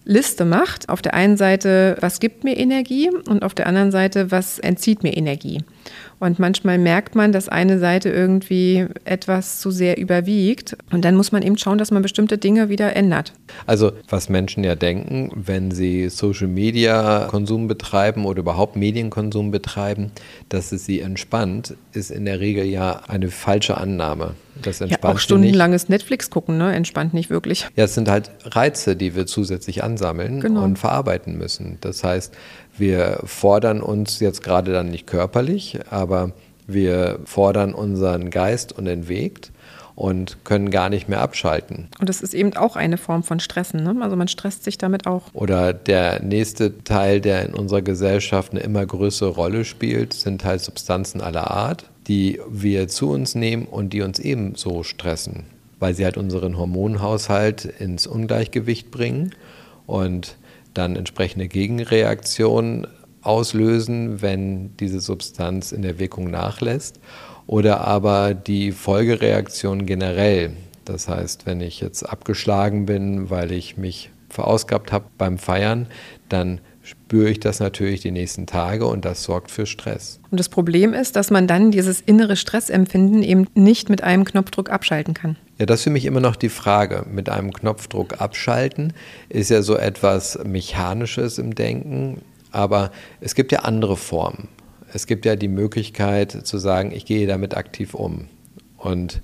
Liste 0.06 0.44
macht. 0.44 0.88
Auf 0.88 1.02
der 1.02 1.14
einen 1.14 1.36
Seite, 1.36 1.96
was 2.00 2.20
gibt 2.20 2.44
mir 2.44 2.56
Energie 2.56 3.10
und 3.28 3.42
auf 3.42 3.54
der 3.54 3.66
anderen 3.66 3.90
Seite, 3.90 4.30
was 4.30 4.58
entzieht 4.58 5.02
mir 5.02 5.14
Energie. 5.16 5.62
Und 6.18 6.38
manchmal 6.38 6.78
merkt 6.78 7.14
man, 7.14 7.32
dass 7.32 7.48
eine 7.48 7.78
Seite 7.78 8.08
irgendwie 8.08 8.86
etwas 9.04 9.60
zu 9.60 9.70
sehr 9.70 9.98
überwiegt. 9.98 10.76
Und 10.90 11.04
dann 11.04 11.14
muss 11.16 11.32
man 11.32 11.42
eben 11.42 11.58
schauen, 11.58 11.76
dass 11.76 11.90
man 11.90 12.02
bestimmte 12.02 12.38
Dinge 12.38 12.70
wieder 12.70 12.96
ändert. 12.96 13.32
Also 13.66 13.92
was 14.08 14.28
Menschen 14.28 14.64
ja 14.64 14.76
denken, 14.76 15.30
wenn 15.34 15.72
sie 15.72 16.08
Social-Media-Konsum 16.08 17.66
betreiben 17.66 18.24
oder 18.24 18.40
überhaupt 18.40 18.76
Medienkonsum 18.76 19.50
betreiben, 19.50 20.12
dass 20.48 20.72
es 20.72 20.86
sie 20.86 21.00
entspannt, 21.00 21.74
ist 21.92 22.10
in 22.10 22.24
der 22.24 22.40
Regel 22.40 22.64
ja 22.64 23.02
eine 23.08 23.28
falsche 23.28 23.76
Annahme. 23.76 24.34
Das 24.62 24.80
entspannt 24.80 25.04
ja, 25.04 25.10
auch 25.10 25.18
stundenlanges 25.18 25.88
Netflix 25.88 26.30
gucken, 26.30 26.58
ne? 26.58 26.74
entspannt 26.74 27.14
nicht 27.14 27.30
wirklich. 27.30 27.66
Ja, 27.76 27.84
es 27.84 27.94
sind 27.94 28.08
halt 28.08 28.30
Reize, 28.44 28.96
die 28.96 29.14
wir 29.14 29.26
zusätzlich 29.26 29.84
ansammeln 29.84 30.40
genau. 30.40 30.64
und 30.64 30.78
verarbeiten 30.78 31.36
müssen. 31.38 31.78
Das 31.80 32.04
heißt, 32.04 32.34
wir 32.76 33.20
fordern 33.24 33.80
uns 33.80 34.20
jetzt 34.20 34.42
gerade 34.42 34.72
dann 34.72 34.88
nicht 34.88 35.06
körperlich, 35.06 35.78
aber 35.90 36.32
wir 36.66 37.20
fordern 37.24 37.74
unseren 37.74 38.30
Geist 38.30 38.72
unentwegt 38.72 39.52
und 39.96 40.44
können 40.44 40.70
gar 40.70 40.90
nicht 40.90 41.08
mehr 41.08 41.20
abschalten. 41.20 41.88
Und 41.98 42.08
das 42.08 42.20
ist 42.20 42.34
eben 42.34 42.54
auch 42.54 42.76
eine 42.76 42.98
Form 42.98 43.22
von 43.22 43.40
Stressen. 43.40 43.82
Ne? 43.82 43.96
Also 44.02 44.14
man 44.14 44.28
stresst 44.28 44.62
sich 44.62 44.78
damit 44.78 45.06
auch. 45.06 45.22
Oder 45.32 45.72
der 45.72 46.22
nächste 46.22 46.84
Teil, 46.84 47.20
der 47.20 47.46
in 47.46 47.54
unserer 47.54 47.82
Gesellschaft 47.82 48.52
eine 48.52 48.60
immer 48.60 48.84
größere 48.84 49.30
Rolle 49.30 49.64
spielt, 49.64 50.12
sind 50.12 50.44
halt 50.44 50.60
Substanzen 50.60 51.20
aller 51.22 51.50
Art, 51.50 51.90
die 52.06 52.40
wir 52.48 52.88
zu 52.88 53.10
uns 53.10 53.34
nehmen 53.34 53.66
und 53.66 53.92
die 53.92 54.02
uns 54.02 54.18
ebenso 54.18 54.82
stressen, 54.82 55.44
weil 55.78 55.94
sie 55.94 56.04
halt 56.04 56.16
unseren 56.16 56.56
Hormonhaushalt 56.56 57.64
ins 57.64 58.06
Ungleichgewicht 58.06 58.90
bringen. 58.90 59.34
Und 59.86 60.36
dann 60.74 60.96
entsprechende 60.96 61.48
Gegenreaktionen 61.48 62.86
auslösen, 63.22 64.22
wenn 64.22 64.76
diese 64.76 65.00
Substanz 65.00 65.72
in 65.72 65.82
der 65.82 65.98
Wirkung 65.98 66.30
nachlässt. 66.30 67.00
Oder 67.46 67.80
aber 67.82 68.34
die 68.34 68.72
Folgereaktion 68.72 69.86
generell. 69.86 70.52
Das 70.84 71.08
heißt, 71.08 71.46
wenn 71.46 71.60
ich 71.60 71.80
jetzt 71.80 72.02
abgeschlagen 72.02 72.86
bin, 72.86 73.30
weil 73.30 73.52
ich 73.52 73.76
mich 73.76 74.10
verausgabt 74.28 74.92
habe 74.92 75.06
beim 75.18 75.38
Feiern, 75.38 75.86
dann 76.28 76.60
spüre 76.86 77.28
ich 77.28 77.40
das 77.40 77.58
natürlich 77.58 78.00
die 78.00 78.12
nächsten 78.12 78.46
Tage 78.46 78.86
und 78.86 79.04
das 79.04 79.24
sorgt 79.24 79.50
für 79.50 79.66
Stress. 79.66 80.20
Und 80.30 80.38
das 80.38 80.48
Problem 80.48 80.94
ist, 80.94 81.16
dass 81.16 81.30
man 81.32 81.48
dann 81.48 81.72
dieses 81.72 82.00
innere 82.00 82.36
Stressempfinden 82.36 83.24
eben 83.24 83.48
nicht 83.54 83.90
mit 83.90 84.04
einem 84.04 84.24
Knopfdruck 84.24 84.70
abschalten 84.70 85.12
kann. 85.12 85.36
Ja, 85.58 85.66
das 85.66 85.80
ist 85.80 85.84
für 85.84 85.90
mich 85.90 86.04
immer 86.04 86.20
noch 86.20 86.36
die 86.36 86.48
Frage. 86.48 87.04
Mit 87.10 87.28
einem 87.28 87.52
Knopfdruck 87.52 88.20
abschalten 88.20 88.92
ist 89.28 89.50
ja 89.50 89.62
so 89.62 89.76
etwas 89.76 90.38
Mechanisches 90.44 91.38
im 91.38 91.56
Denken, 91.56 92.22
aber 92.52 92.92
es 93.20 93.34
gibt 93.34 93.50
ja 93.50 93.60
andere 93.60 93.96
Formen. 93.96 94.48
Es 94.92 95.06
gibt 95.06 95.24
ja 95.24 95.34
die 95.34 95.48
Möglichkeit 95.48 96.30
zu 96.46 96.58
sagen, 96.58 96.92
ich 96.92 97.04
gehe 97.04 97.26
damit 97.26 97.56
aktiv 97.56 97.94
um. 97.94 98.28
Und 98.76 99.20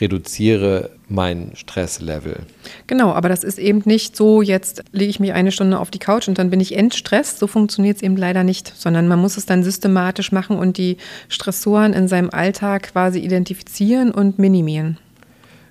reduziere 0.00 0.90
mein 1.08 1.52
Stresslevel. 1.54 2.40
Genau, 2.86 3.12
aber 3.12 3.28
das 3.28 3.44
ist 3.44 3.58
eben 3.58 3.82
nicht 3.84 4.16
so, 4.16 4.42
jetzt 4.42 4.82
lege 4.92 5.10
ich 5.10 5.20
mich 5.20 5.32
eine 5.32 5.52
Stunde 5.52 5.78
auf 5.78 5.90
die 5.90 5.98
Couch 5.98 6.28
und 6.28 6.38
dann 6.38 6.50
bin 6.50 6.60
ich 6.60 6.76
entstresst. 6.76 7.38
So 7.38 7.46
funktioniert 7.46 7.96
es 7.96 8.02
eben 8.02 8.16
leider 8.16 8.44
nicht, 8.44 8.72
sondern 8.76 9.08
man 9.08 9.18
muss 9.18 9.36
es 9.36 9.46
dann 9.46 9.64
systematisch 9.64 10.32
machen 10.32 10.56
und 10.56 10.76
die 10.76 10.98
Stressoren 11.28 11.92
in 11.92 12.08
seinem 12.08 12.30
Alltag 12.30 12.92
quasi 12.92 13.18
identifizieren 13.20 14.10
und 14.10 14.38
minimieren. 14.38 14.98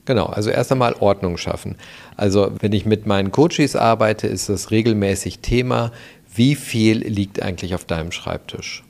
Genau, 0.05 0.27
also 0.27 0.49
erst 0.49 0.71
einmal 0.71 0.95
Ordnung 0.99 1.37
schaffen. 1.37 1.75
Also 2.15 2.51
wenn 2.59 2.71
ich 2.71 2.85
mit 2.85 3.05
meinen 3.05 3.31
Coaches 3.31 3.75
arbeite, 3.75 4.27
ist 4.27 4.47
das 4.47 4.71
regelmäßig 4.71 5.39
Thema, 5.39 5.91
wie 6.33 6.55
viel 6.55 6.99
liegt 6.99 7.41
eigentlich 7.41 7.75
auf 7.75 7.83
deinem 7.83 8.11
Schreibtisch? 8.11 8.83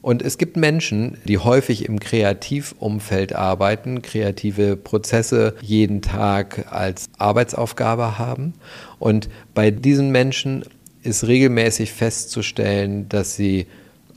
Und 0.00 0.22
es 0.22 0.38
gibt 0.38 0.56
Menschen, 0.56 1.18
die 1.24 1.38
häufig 1.38 1.86
im 1.86 1.98
Kreativumfeld 1.98 3.34
arbeiten, 3.34 4.02
kreative 4.02 4.76
Prozesse 4.76 5.54
jeden 5.60 6.02
Tag 6.02 6.72
als 6.72 7.06
Arbeitsaufgabe 7.18 8.18
haben. 8.18 8.54
Und 8.98 9.28
bei 9.54 9.70
diesen 9.70 10.10
Menschen 10.10 10.64
ist 11.02 11.26
regelmäßig 11.26 11.92
festzustellen, 11.92 13.08
dass 13.08 13.34
sie 13.34 13.66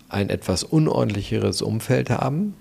ein 0.09 0.29
etwas 0.29 0.63
unordentlicheres 0.63 1.61
Umfeld 1.61 2.09
haben. 2.09 2.53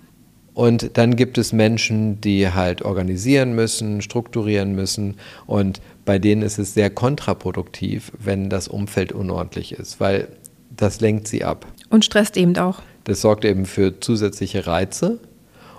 Und 0.55 0.97
dann 0.99 1.17
gibt 1.17 1.39
es 1.39 1.53
Menschen, 1.53 2.21
die 2.21 2.50
halt 2.50 2.83
organisieren 2.83 3.55
müssen, 3.55 4.03
strukturieren 4.03 4.75
müssen. 4.75 5.17
Und 5.47 5.81
bei 6.05 6.19
denen 6.19 6.43
ist 6.43 6.59
es 6.59 6.75
sehr 6.75 6.91
kontraproduktiv, 6.91 8.12
wenn 8.19 8.50
das 8.50 8.69
Umfeld 8.69 9.12
unordentlich 9.12 9.73
ist, 9.73 10.00
weil 10.00 10.29
das 10.71 11.00
lenkt 11.00 11.29
sie 11.29 11.45
ab. 11.45 11.67
Und 11.89 12.05
stresst 12.05 12.37
eben 12.37 12.57
auch. 12.57 12.83
Das 13.04 13.21
sorgt 13.21 13.45
eben 13.45 13.66
für 13.66 14.00
zusätzliche 14.00 14.66
Reize 14.66 15.19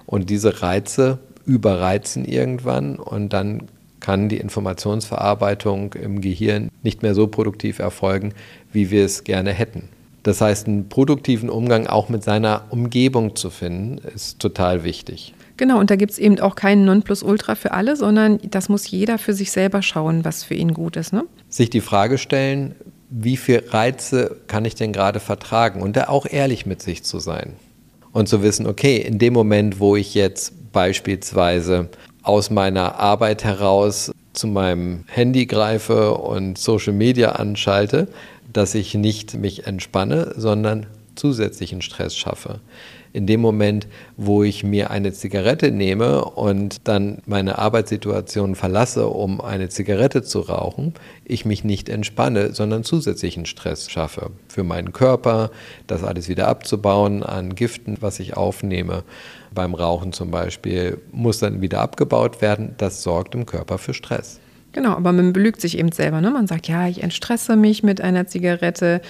und 0.05 0.29
diese 0.29 0.61
Reize 0.61 1.19
überreizen 1.45 2.25
irgendwann 2.25 2.97
und 2.97 3.33
dann 3.33 3.67
kann 3.99 4.29
die 4.29 4.37
Informationsverarbeitung 4.37 5.93
im 5.93 6.21
Gehirn 6.21 6.69
nicht 6.83 7.03
mehr 7.03 7.15
so 7.15 7.27
produktiv 7.27 7.79
erfolgen, 7.79 8.33
wie 8.71 8.89
wir 8.89 9.05
es 9.05 9.23
gerne 9.23 9.51
hätten. 9.51 9.89
Das 10.23 10.41
heißt, 10.41 10.67
einen 10.67 10.89
produktiven 10.89 11.49
Umgang 11.49 11.87
auch 11.87 12.09
mit 12.09 12.23
seiner 12.23 12.65
Umgebung 12.69 13.35
zu 13.35 13.49
finden, 13.49 13.99
ist 14.13 14.39
total 14.39 14.83
wichtig. 14.83 15.33
Genau, 15.57 15.79
und 15.79 15.91
da 15.91 15.95
gibt 15.95 16.11
es 16.11 16.19
eben 16.19 16.39
auch 16.39 16.55
keinen 16.55 16.85
Nonplusultra 16.85 17.55
für 17.55 17.71
alle, 17.71 17.95
sondern 17.95 18.39
das 18.49 18.69
muss 18.69 18.89
jeder 18.89 19.17
für 19.17 19.33
sich 19.33 19.51
selber 19.51 19.81
schauen, 19.81 20.25
was 20.25 20.43
für 20.43 20.55
ihn 20.55 20.73
gut 20.73 20.95
ist. 20.95 21.13
Ne? 21.13 21.25
Sich 21.49 21.69
die 21.69 21.81
Frage 21.81 22.17
stellen, 22.17 22.75
wie 23.11 23.37
viel 23.37 23.63
Reize 23.67 24.37
kann 24.47 24.65
ich 24.65 24.75
denn 24.75 24.93
gerade 24.93 25.19
vertragen? 25.19 25.81
Und 25.81 25.95
da 25.95 26.05
auch 26.05 26.25
ehrlich 26.25 26.65
mit 26.65 26.81
sich 26.81 27.03
zu 27.03 27.19
sein. 27.19 27.53
Und 28.13 28.27
zu 28.27 28.41
wissen, 28.41 28.65
okay, 28.65 28.97
in 28.97 29.19
dem 29.19 29.33
Moment, 29.33 29.79
wo 29.79 29.95
ich 29.95 30.15
jetzt 30.15 30.53
beispielsweise 30.71 31.89
aus 32.23 32.49
meiner 32.49 32.95
Arbeit 32.99 33.43
heraus 33.43 34.11
zu 34.33 34.47
meinem 34.47 35.03
Handy 35.07 35.45
greife 35.45 36.13
und 36.13 36.57
Social 36.57 36.93
Media 36.93 37.33
anschalte, 37.33 38.07
dass 38.51 38.75
ich 38.75 38.95
nicht 38.95 39.33
mich 39.35 39.67
entspanne, 39.67 40.33
sondern 40.37 40.87
zusätzlichen 41.15 41.81
Stress 41.81 42.15
schaffe 42.15 42.59
in 43.13 43.27
dem 43.27 43.41
Moment, 43.41 43.87
wo 44.17 44.43
ich 44.43 44.63
mir 44.63 44.91
eine 44.91 45.13
Zigarette 45.13 45.71
nehme 45.71 46.25
und 46.25 46.87
dann 46.87 47.19
meine 47.25 47.57
Arbeitssituation 47.57 48.55
verlasse, 48.55 49.07
um 49.07 49.41
eine 49.41 49.69
Zigarette 49.69 50.23
zu 50.23 50.39
rauchen, 50.41 50.93
ich 51.25 51.45
mich 51.45 51.63
nicht 51.63 51.89
entspanne, 51.89 52.53
sondern 52.53 52.83
zusätzlichen 52.83 53.45
Stress 53.45 53.89
schaffe 53.89 54.31
für 54.47 54.63
meinen 54.63 54.93
Körper, 54.93 55.51
das 55.87 56.03
alles 56.03 56.29
wieder 56.29 56.47
abzubauen 56.47 57.23
an 57.23 57.55
Giften, 57.55 57.97
was 58.01 58.19
ich 58.19 58.37
aufnehme. 58.37 59.03
Beim 59.53 59.73
Rauchen 59.73 60.13
zum 60.13 60.31
Beispiel 60.31 60.99
muss 61.11 61.39
dann 61.39 61.61
wieder 61.61 61.81
abgebaut 61.81 62.41
werden. 62.41 62.75
Das 62.77 63.03
sorgt 63.03 63.35
im 63.35 63.45
Körper 63.45 63.77
für 63.77 63.93
Stress. 63.93 64.39
Genau, 64.73 64.91
aber 64.91 65.11
man 65.11 65.33
belügt 65.33 65.59
sich 65.59 65.77
eben 65.77 65.91
selber. 65.91 66.21
Ne? 66.21 66.31
Man 66.31 66.47
sagt, 66.47 66.67
ja, 66.67 66.87
ich 66.87 67.03
entstresse 67.03 67.57
mich 67.57 67.83
mit 67.83 67.99
einer 67.99 68.27
Zigarette, 68.27 69.01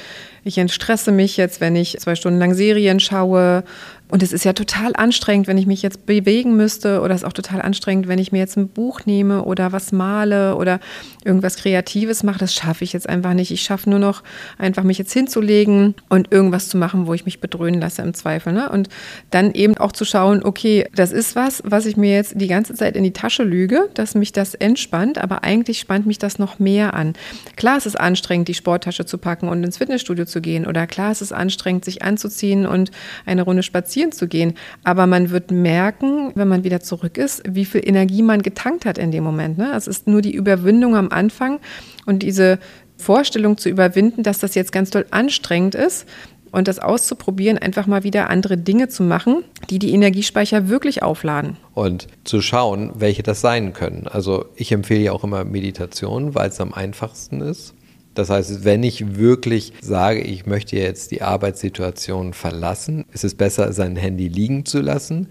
ich 0.43 0.57
entstresse 0.57 1.11
mich 1.11 1.37
jetzt, 1.37 1.61
wenn 1.61 1.75
ich 1.75 1.97
zwei 1.99 2.15
Stunden 2.15 2.39
lang 2.39 2.55
Serien 2.55 2.99
schaue. 2.99 3.63
Und 4.11 4.21
es 4.21 4.33
ist 4.33 4.43
ja 4.43 4.51
total 4.51 4.91
anstrengend, 4.93 5.47
wenn 5.47 5.57
ich 5.57 5.65
mich 5.65 5.81
jetzt 5.81 6.05
bewegen 6.05 6.57
müsste 6.57 6.99
oder 6.99 7.15
es 7.15 7.21
ist 7.21 7.27
auch 7.27 7.33
total 7.33 7.61
anstrengend, 7.61 8.09
wenn 8.09 8.19
ich 8.19 8.33
mir 8.33 8.39
jetzt 8.39 8.57
ein 8.57 8.67
Buch 8.67 9.05
nehme 9.05 9.45
oder 9.45 9.71
was 9.71 9.93
male 9.93 10.57
oder 10.57 10.81
irgendwas 11.23 11.55
Kreatives 11.55 12.21
mache. 12.21 12.39
Das 12.39 12.53
schaffe 12.53 12.83
ich 12.83 12.91
jetzt 12.91 13.07
einfach 13.07 13.33
nicht. 13.33 13.51
Ich 13.51 13.61
schaffe 13.61 13.89
nur 13.89 13.99
noch 13.99 14.21
einfach 14.57 14.83
mich 14.83 14.97
jetzt 14.97 15.13
hinzulegen 15.13 15.95
und 16.09 16.29
irgendwas 16.29 16.67
zu 16.67 16.75
machen, 16.77 17.07
wo 17.07 17.13
ich 17.13 17.23
mich 17.23 17.39
bedröhnen 17.39 17.79
lasse 17.79 18.01
im 18.01 18.13
Zweifel. 18.13 18.51
Ne? 18.51 18.69
Und 18.69 18.89
dann 19.29 19.53
eben 19.53 19.77
auch 19.77 19.93
zu 19.93 20.03
schauen, 20.03 20.43
okay, 20.43 20.89
das 20.93 21.13
ist 21.13 21.37
was, 21.37 21.63
was 21.65 21.85
ich 21.85 21.95
mir 21.95 22.13
jetzt 22.13 22.33
die 22.35 22.47
ganze 22.47 22.73
Zeit 22.73 22.97
in 22.97 23.05
die 23.05 23.13
Tasche 23.13 23.43
lüge, 23.43 23.87
dass 23.93 24.13
mich 24.13 24.33
das 24.33 24.55
entspannt, 24.55 25.19
aber 25.19 25.45
eigentlich 25.45 25.79
spannt 25.79 26.05
mich 26.05 26.19
das 26.19 26.37
noch 26.37 26.59
mehr 26.59 26.95
an. 26.95 27.13
Klar, 27.55 27.77
es 27.77 27.85
ist 27.85 27.97
anstrengend, 27.97 28.49
die 28.49 28.55
Sporttasche 28.55 29.05
zu 29.05 29.17
packen 29.17 29.47
und 29.47 29.63
ins 29.63 29.77
Fitnessstudio 29.77 30.25
zu 30.25 30.41
gehen. 30.41 30.67
Oder 30.67 30.85
klar, 30.85 31.11
es 31.11 31.21
ist 31.21 31.31
anstrengend, 31.31 31.85
sich 31.85 32.01
anzuziehen 32.01 32.65
und 32.65 32.91
eine 33.25 33.43
Runde 33.43 33.63
spazieren 34.01 34.11
zu 34.11 34.27
gehen. 34.27 34.53
Aber 34.83 35.07
man 35.07 35.29
wird 35.29 35.51
merken, 35.51 36.31
wenn 36.35 36.47
man 36.47 36.63
wieder 36.63 36.81
zurück 36.81 37.17
ist, 37.17 37.43
wie 37.47 37.65
viel 37.65 37.81
Energie 37.87 38.21
man 38.21 38.41
getankt 38.41 38.85
hat 38.85 38.97
in 38.97 39.11
dem 39.11 39.23
Moment. 39.23 39.57
Ne? 39.57 39.73
Es 39.75 39.87
ist 39.87 40.07
nur 40.07 40.21
die 40.21 40.33
Überwindung 40.33 40.95
am 40.95 41.09
Anfang 41.09 41.59
und 42.05 42.23
diese 42.23 42.59
Vorstellung 42.97 43.57
zu 43.57 43.69
überwinden, 43.69 44.23
dass 44.23 44.39
das 44.39 44.55
jetzt 44.55 44.71
ganz 44.71 44.91
doll 44.91 45.05
anstrengend 45.11 45.75
ist, 45.75 46.07
und 46.53 46.67
das 46.67 46.79
auszuprobieren, 46.79 47.57
einfach 47.57 47.87
mal 47.87 48.03
wieder 48.03 48.29
andere 48.29 48.57
Dinge 48.57 48.89
zu 48.89 49.03
machen, 49.03 49.45
die 49.69 49.79
die 49.79 49.93
Energiespeicher 49.93 50.67
wirklich 50.67 51.01
aufladen. 51.01 51.55
Und 51.73 52.07
zu 52.25 52.41
schauen, 52.41 52.91
welche 52.93 53.23
das 53.23 53.39
sein 53.39 53.71
können. 53.71 54.05
Also 54.05 54.47
ich 54.55 54.73
empfehle 54.73 54.99
ja 54.99 55.11
auch 55.13 55.23
immer 55.23 55.45
Meditation, 55.45 56.35
weil 56.35 56.49
es 56.49 56.59
am 56.59 56.73
einfachsten 56.73 57.39
ist. 57.39 57.73
Das 58.13 58.29
heißt, 58.29 58.65
wenn 58.65 58.83
ich 58.83 59.15
wirklich 59.17 59.73
sage, 59.81 60.21
ich 60.21 60.45
möchte 60.45 60.75
jetzt 60.75 61.11
die 61.11 61.21
Arbeitssituation 61.21 62.33
verlassen, 62.33 63.05
ist 63.13 63.23
es 63.23 63.35
besser, 63.35 63.71
sein 63.73 63.95
Handy 63.95 64.27
liegen 64.27 64.65
zu 64.65 64.81
lassen. 64.81 65.29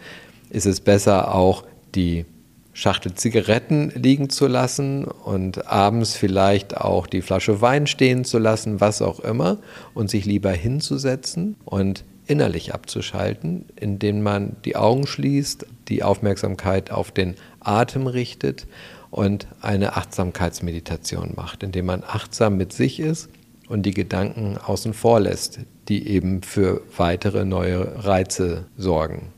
Ist 0.48 0.66
es 0.66 0.80
besser, 0.80 1.34
auch 1.34 1.64
die 1.94 2.24
Schachtel 2.72 3.14
Zigaretten 3.14 3.92
liegen 3.94 4.30
zu 4.30 4.46
lassen 4.46 5.04
und 5.04 5.66
abends 5.66 6.16
vielleicht 6.16 6.76
auch 6.76 7.06
die 7.06 7.20
Flasche 7.20 7.60
Wein 7.60 7.86
stehen 7.86 8.24
zu 8.24 8.38
lassen, 8.38 8.80
was 8.80 9.02
auch 9.02 9.20
immer, 9.20 9.58
und 9.92 10.08
sich 10.08 10.24
lieber 10.24 10.52
hinzusetzen 10.52 11.56
und 11.64 12.04
innerlich 12.26 12.72
abzuschalten, 12.72 13.66
indem 13.76 14.22
man 14.22 14.56
die 14.64 14.76
Augen 14.76 15.06
schließt, 15.06 15.66
die 15.88 16.02
Aufmerksamkeit 16.04 16.92
auf 16.92 17.10
den 17.10 17.34
Atem 17.58 18.06
richtet 18.06 18.66
und 19.10 19.46
eine 19.60 19.96
Achtsamkeitsmeditation 19.96 21.32
macht, 21.36 21.62
indem 21.62 21.86
man 21.86 22.04
achtsam 22.06 22.56
mit 22.56 22.72
sich 22.72 23.00
ist 23.00 23.28
und 23.68 23.82
die 23.82 23.94
Gedanken 23.94 24.58
außen 24.58 24.94
vor 24.94 25.20
lässt, 25.20 25.60
die 25.88 26.08
eben 26.08 26.42
für 26.42 26.82
weitere 26.96 27.44
neue 27.44 28.04
Reize 28.04 28.66
sorgen. 28.76 29.32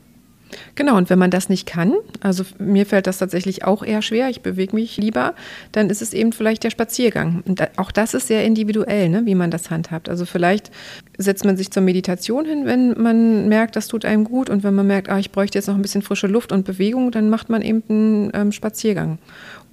Genau, 0.75 0.97
und 0.97 1.09
wenn 1.09 1.19
man 1.19 1.31
das 1.31 1.49
nicht 1.49 1.65
kann, 1.65 1.93
also 2.21 2.43
mir 2.59 2.85
fällt 2.85 3.07
das 3.07 3.17
tatsächlich 3.17 3.63
auch 3.63 3.83
eher 3.83 4.01
schwer, 4.01 4.29
ich 4.29 4.41
bewege 4.41 4.75
mich 4.75 4.97
lieber, 4.97 5.33
dann 5.71 5.89
ist 5.89 6.01
es 6.01 6.13
eben 6.13 6.31
vielleicht 6.31 6.63
der 6.63 6.69
Spaziergang. 6.69 7.43
Und 7.47 7.61
auch 7.77 7.91
das 7.91 8.13
ist 8.13 8.27
sehr 8.27 8.45
individuell, 8.45 9.09
ne, 9.09 9.23
wie 9.25 9.35
man 9.35 9.51
das 9.51 9.69
handhabt. 9.69 10.09
Also 10.09 10.25
vielleicht 10.25 10.71
setzt 11.17 11.45
man 11.45 11.57
sich 11.57 11.71
zur 11.71 11.83
Meditation 11.83 12.45
hin, 12.45 12.65
wenn 12.65 13.01
man 13.01 13.47
merkt, 13.47 13.75
das 13.75 13.87
tut 13.87 14.05
einem 14.05 14.23
gut. 14.25 14.49
Und 14.49 14.63
wenn 14.63 14.75
man 14.75 14.87
merkt, 14.87 15.09
ah, 15.09 15.19
ich 15.19 15.31
bräuchte 15.31 15.57
jetzt 15.57 15.67
noch 15.67 15.75
ein 15.75 15.81
bisschen 15.81 16.01
frische 16.01 16.27
Luft 16.27 16.51
und 16.51 16.65
Bewegung, 16.65 17.11
dann 17.11 17.29
macht 17.29 17.49
man 17.49 17.61
eben 17.61 17.83
einen 17.89 18.31
ähm, 18.33 18.51
Spaziergang 18.51 19.17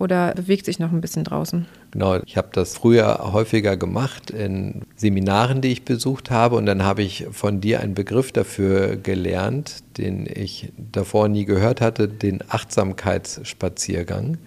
oder 0.01 0.35
bewegt 0.35 0.65
sich 0.65 0.79
noch 0.79 0.91
ein 0.91 1.03
bisschen 1.03 1.25
draußen? 1.25 1.67
Genau, 1.91 2.17
ich 2.25 2.37
habe 2.39 2.49
das 2.53 2.75
früher 2.75 3.33
häufiger 3.33 3.77
gemacht 3.77 4.31
in 4.31 4.83
Seminaren, 4.97 5.61
die 5.61 5.69
ich 5.69 5.85
besucht 5.85 6.31
habe 6.31 6.57
und 6.57 6.65
dann 6.65 6.83
habe 6.83 7.03
ich 7.03 7.27
von 7.31 7.61
dir 7.61 7.81
einen 7.81 7.95
Begriff 7.95 8.33
dafür 8.33 8.97
gelernt, 8.97 9.85
den 9.99 10.27
ich 10.27 10.73
davor 10.91 11.29
nie 11.29 11.45
gehört 11.45 11.83
hatte, 11.83 12.09
den 12.09 12.43
Achtsamkeitsspaziergang, 12.49 14.39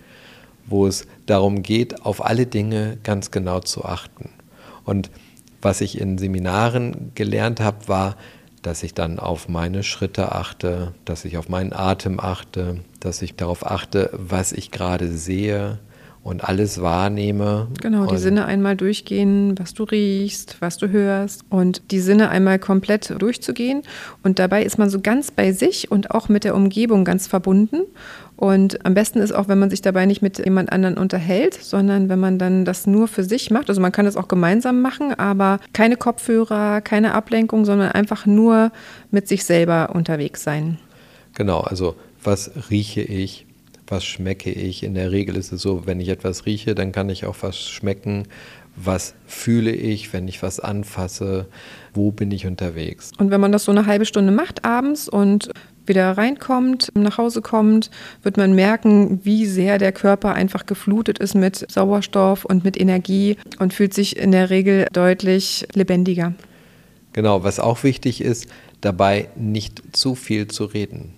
wo 0.66 0.88
es 0.88 1.06
darum 1.28 1.62
geht, 1.62 2.04
auf 2.04 2.26
alle 2.26 2.48
Dinge 2.48 2.98
ganz 3.04 3.30
genau 3.30 3.60
zu 3.60 3.86
achten. 3.86 4.30
Und 4.86 5.12
was 5.62 5.82
ich 5.82 6.02
in 6.02 6.18
Seminaren 6.18 7.12
gelernt 7.14 7.60
habe, 7.60 7.88
war, 7.88 8.18
dass 8.64 8.82
ich 8.82 8.94
dann 8.96 9.20
auf 9.20 9.48
meine 9.48 9.84
Schritte 9.84 10.32
achte, 10.32 10.94
dass 11.06 11.26
ich 11.26 11.38
auf 11.38 11.50
meinen 11.50 11.74
Atem 11.74 12.20
achte, 12.20 12.80
dass 13.00 13.22
ich 13.22 13.36
darauf 13.36 13.66
achte, 13.66 14.10
was 14.14 14.52
ich 14.52 14.72
gerade 14.72 15.10
sehe 15.10 15.78
und 16.24 16.44
alles 16.44 16.82
wahrnehme. 16.82 17.68
Genau, 17.82 18.06
die 18.06 18.18
Sinne 18.18 18.46
einmal 18.46 18.76
durchgehen, 18.76 19.56
was 19.60 19.74
du 19.74 19.84
riechst, 19.84 20.58
was 20.62 20.78
du 20.78 20.90
hörst 20.90 21.44
und 21.50 21.82
die 21.92 22.00
Sinne 22.00 22.30
einmal 22.30 22.60
komplett 22.60 23.14
durchzugehen. 23.22 23.84
Und 24.24 24.40
dabei 24.40 24.64
ist 24.64 24.78
man 24.78 24.90
so 24.90 25.02
ganz 25.02 25.32
bei 25.32 25.52
sich 25.52 25.92
und 25.92 26.12
auch 26.12 26.30
mit 26.30 26.46
der 26.46 26.56
Umgebung 26.56 27.04
ganz 27.04 27.28
verbunden 27.28 27.82
und 28.36 28.86
am 28.86 28.94
besten 28.94 29.20
ist 29.20 29.32
auch, 29.32 29.48
wenn 29.48 29.60
man 29.60 29.70
sich 29.70 29.82
dabei 29.82 30.06
nicht 30.06 30.22
mit 30.22 30.44
jemand 30.44 30.72
anderen 30.72 30.98
unterhält, 30.98 31.54
sondern 31.54 32.10
wenn 32.10 32.20
man 32.20 32.40
dann 32.40 32.66
das 32.66 32.88
nur 32.88 33.08
für 33.08 33.24
sich 33.24 33.52
macht. 33.52 33.70
Also 33.70 33.80
man 33.80 33.92
kann 33.92 34.06
das 34.06 34.18
auch 34.18 34.28
gemeinsam 34.28 34.82
machen, 34.82 35.14
aber 35.14 35.60
keine 35.72 35.96
Kopfhörer, 35.96 36.82
keine 36.82 37.14
Ablenkung, 37.14 37.64
sondern 37.64 37.92
einfach 37.92 38.26
nur 38.26 38.72
mit 39.12 39.28
sich 39.28 39.46
selber 39.46 39.92
unterwegs 39.94 40.44
sein. 40.44 40.80
Genau, 41.36 41.62
also 41.62 41.96
was 42.24 42.52
rieche 42.70 43.02
ich, 43.02 43.46
was 43.88 44.06
schmecke 44.06 44.52
ich? 44.52 44.84
In 44.84 44.94
der 44.94 45.12
Regel 45.12 45.36
ist 45.36 45.52
es 45.52 45.62
so, 45.62 45.86
wenn 45.86 46.00
ich 46.00 46.10
etwas 46.10 46.46
rieche, 46.46 46.76
dann 46.76 46.92
kann 46.92 47.10
ich 47.10 47.26
auch 47.26 47.38
was 47.42 47.60
schmecken. 47.60 48.28
Was 48.76 49.14
fühle 49.28 49.72
ich, 49.72 50.14
wenn 50.14 50.28
ich 50.28 50.42
was 50.42 50.60
anfasse? 50.60 51.48
Wo 51.94 52.12
bin 52.12 52.32
ich 52.32 52.48
unterwegs? 52.48 53.12
Und 53.20 53.30
wenn 53.30 53.42
man 53.42 53.52
das 53.52 53.66
so 53.66 53.72
eine 53.72 53.86
halbe 53.86 54.06
Stunde 54.06 54.32
macht 54.32 54.66
abends 54.66 55.08
und 55.08 55.50
wieder 55.86 56.12
reinkommt, 56.18 56.92
nach 56.96 57.18
Hause 57.18 57.42
kommt, 57.42 57.92
wird 58.24 58.38
man 58.38 58.56
merken, 58.56 59.20
wie 59.24 59.46
sehr 59.46 59.78
der 59.78 59.92
Körper 59.92 60.34
einfach 60.34 60.66
geflutet 60.66 61.20
ist 61.20 61.36
mit 61.36 61.70
Sauerstoff 61.70 62.46
und 62.46 62.64
mit 62.64 62.80
Energie 62.80 63.38
und 63.60 63.74
fühlt 63.74 63.94
sich 63.94 64.18
in 64.18 64.32
der 64.32 64.50
Regel 64.50 64.88
deutlich 64.94 65.68
lebendiger. 65.74 66.34
Genau, 67.12 67.44
was 67.44 67.60
auch 67.60 67.84
wichtig 67.84 68.22
ist, 68.22 68.48
dabei 68.82 69.30
nicht 69.36 69.84
zu 69.92 70.16
viel 70.16 70.48
zu 70.48 70.66
reden. 70.66 71.14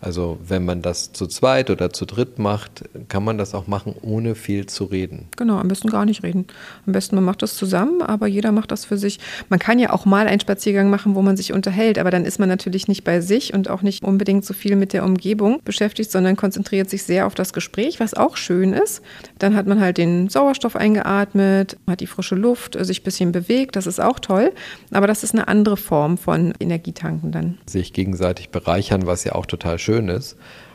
Also 0.00 0.38
wenn 0.46 0.64
man 0.64 0.82
das 0.82 1.12
zu 1.12 1.26
zweit 1.26 1.70
oder 1.70 1.92
zu 1.92 2.06
dritt 2.06 2.38
macht, 2.38 2.84
kann 3.08 3.24
man 3.24 3.36
das 3.36 3.54
auch 3.54 3.66
machen, 3.66 3.94
ohne 4.02 4.34
viel 4.34 4.66
zu 4.66 4.84
reden. 4.84 5.26
Genau, 5.36 5.58
am 5.58 5.68
besten 5.68 5.88
gar 5.88 6.04
nicht 6.04 6.22
reden. 6.22 6.46
Am 6.86 6.92
besten 6.92 7.16
man 7.16 7.24
macht 7.24 7.42
das 7.42 7.56
zusammen, 7.56 8.02
aber 8.02 8.26
jeder 8.26 8.52
macht 8.52 8.70
das 8.70 8.84
für 8.84 8.96
sich. 8.96 9.18
Man 9.48 9.58
kann 9.58 9.78
ja 9.78 9.92
auch 9.92 10.04
mal 10.04 10.28
einen 10.28 10.40
Spaziergang 10.40 10.88
machen, 10.88 11.14
wo 11.14 11.22
man 11.22 11.36
sich 11.36 11.52
unterhält, 11.52 11.98
aber 11.98 12.10
dann 12.10 12.24
ist 12.24 12.38
man 12.38 12.48
natürlich 12.48 12.86
nicht 12.86 13.02
bei 13.02 13.20
sich 13.20 13.54
und 13.54 13.68
auch 13.68 13.82
nicht 13.82 14.04
unbedingt 14.04 14.44
so 14.44 14.54
viel 14.54 14.76
mit 14.76 14.92
der 14.92 15.04
Umgebung 15.04 15.60
beschäftigt, 15.64 16.10
sondern 16.10 16.36
konzentriert 16.36 16.88
sich 16.88 17.02
sehr 17.02 17.26
auf 17.26 17.34
das 17.34 17.52
Gespräch, 17.52 17.98
was 17.98 18.14
auch 18.14 18.36
schön 18.36 18.72
ist. 18.72 19.02
Dann 19.38 19.56
hat 19.56 19.66
man 19.66 19.80
halt 19.80 19.98
den 19.98 20.28
Sauerstoff 20.28 20.76
eingeatmet, 20.76 21.76
hat 21.88 22.00
die 22.00 22.06
frische 22.06 22.36
Luft, 22.36 22.76
sich 22.78 23.00
ein 23.00 23.04
bisschen 23.04 23.32
bewegt, 23.32 23.74
das 23.74 23.86
ist 23.86 24.00
auch 24.00 24.20
toll, 24.20 24.52
aber 24.92 25.06
das 25.08 25.24
ist 25.24 25.34
eine 25.34 25.48
andere 25.48 25.76
Form 25.76 26.18
von 26.18 26.54
Energietanken 26.60 27.32
dann. 27.32 27.58
Sich 27.66 27.92
gegenseitig 27.92 28.50
bereichern, 28.50 29.06
was 29.06 29.24
ja 29.24 29.34
auch 29.34 29.46
total 29.46 29.78
schön 29.78 29.87
schön. 29.88 30.20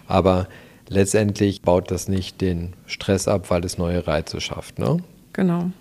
Aber 0.07 0.47
letztendlich 0.89 1.61
baut 1.61 1.91
das 1.91 2.07
nicht 2.07 2.41
den 2.41 2.73
Stress 2.85 3.27
ab, 3.27 3.49
weil 3.49 3.63
es 3.63 3.77
neue 3.77 4.07
Reize 4.07 4.41
schafft. 4.41 4.79
Ne? 4.79 4.97
Genau. 5.33 5.71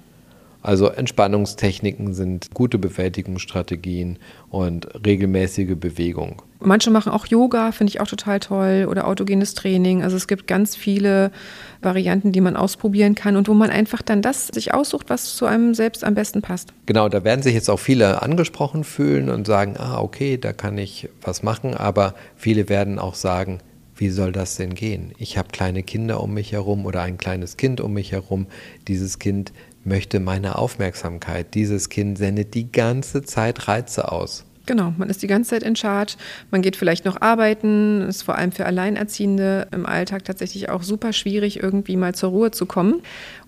Also 0.62 0.86
Entspannungstechniken 0.86 2.14
sind 2.14 2.54
gute 2.54 2.78
Bewältigungsstrategien 2.78 4.18
und 4.48 4.88
regelmäßige 5.04 5.74
Bewegung. 5.76 6.42
Manche 6.60 6.92
machen 6.92 7.10
auch 7.10 7.26
Yoga, 7.26 7.72
finde 7.72 7.90
ich 7.90 8.00
auch 8.00 8.06
total 8.06 8.38
toll, 8.38 8.86
oder 8.88 9.08
autogenes 9.08 9.54
Training. 9.54 10.04
Also 10.04 10.16
es 10.16 10.28
gibt 10.28 10.46
ganz 10.46 10.76
viele 10.76 11.32
Varianten, 11.80 12.30
die 12.30 12.40
man 12.40 12.54
ausprobieren 12.54 13.16
kann 13.16 13.34
und 13.34 13.48
wo 13.48 13.54
man 13.54 13.70
einfach 13.70 14.02
dann 14.02 14.22
das 14.22 14.46
sich 14.46 14.72
aussucht, 14.72 15.10
was 15.10 15.34
zu 15.34 15.46
einem 15.46 15.74
selbst 15.74 16.04
am 16.04 16.14
besten 16.14 16.40
passt. 16.40 16.72
Genau, 16.86 17.08
da 17.08 17.24
werden 17.24 17.42
sich 17.42 17.54
jetzt 17.54 17.68
auch 17.68 17.80
viele 17.80 18.22
angesprochen 18.22 18.84
fühlen 18.84 19.28
und 19.28 19.48
sagen, 19.48 19.74
ah, 19.78 20.00
okay, 20.00 20.38
da 20.38 20.52
kann 20.52 20.78
ich 20.78 21.08
was 21.20 21.42
machen, 21.42 21.74
aber 21.74 22.14
viele 22.36 22.68
werden 22.68 23.00
auch 23.00 23.16
sagen, 23.16 23.58
wie 23.96 24.08
soll 24.08 24.32
das 24.32 24.56
denn 24.56 24.74
gehen? 24.74 25.12
Ich 25.18 25.38
habe 25.38 25.48
kleine 25.52 25.82
Kinder 25.82 26.20
um 26.22 26.34
mich 26.34 26.52
herum 26.52 26.86
oder 26.86 27.02
ein 27.02 27.18
kleines 27.18 27.56
Kind 27.56 27.80
um 27.80 27.92
mich 27.92 28.12
herum. 28.12 28.46
Dieses 28.88 29.18
Kind 29.18 29.52
möchte 29.84 30.20
meine 30.20 30.56
Aufmerksamkeit. 30.56 31.54
Dieses 31.54 31.88
Kind 31.88 32.18
sendet 32.18 32.54
die 32.54 32.70
ganze 32.70 33.22
Zeit 33.22 33.68
Reize 33.68 34.10
aus. 34.12 34.44
Genau, 34.64 34.94
man 34.96 35.10
ist 35.10 35.22
die 35.22 35.26
ganze 35.26 35.50
Zeit 35.50 35.64
in 35.64 35.74
Charge. 35.74 36.14
Man 36.52 36.62
geht 36.62 36.76
vielleicht 36.76 37.04
noch 37.04 37.20
arbeiten. 37.20 38.02
Ist 38.02 38.22
vor 38.22 38.36
allem 38.36 38.52
für 38.52 38.64
Alleinerziehende 38.64 39.66
im 39.72 39.86
Alltag 39.86 40.24
tatsächlich 40.24 40.68
auch 40.68 40.84
super 40.84 41.12
schwierig, 41.12 41.60
irgendwie 41.60 41.96
mal 41.96 42.14
zur 42.14 42.30
Ruhe 42.30 42.50
zu 42.52 42.66
kommen. 42.66 43.02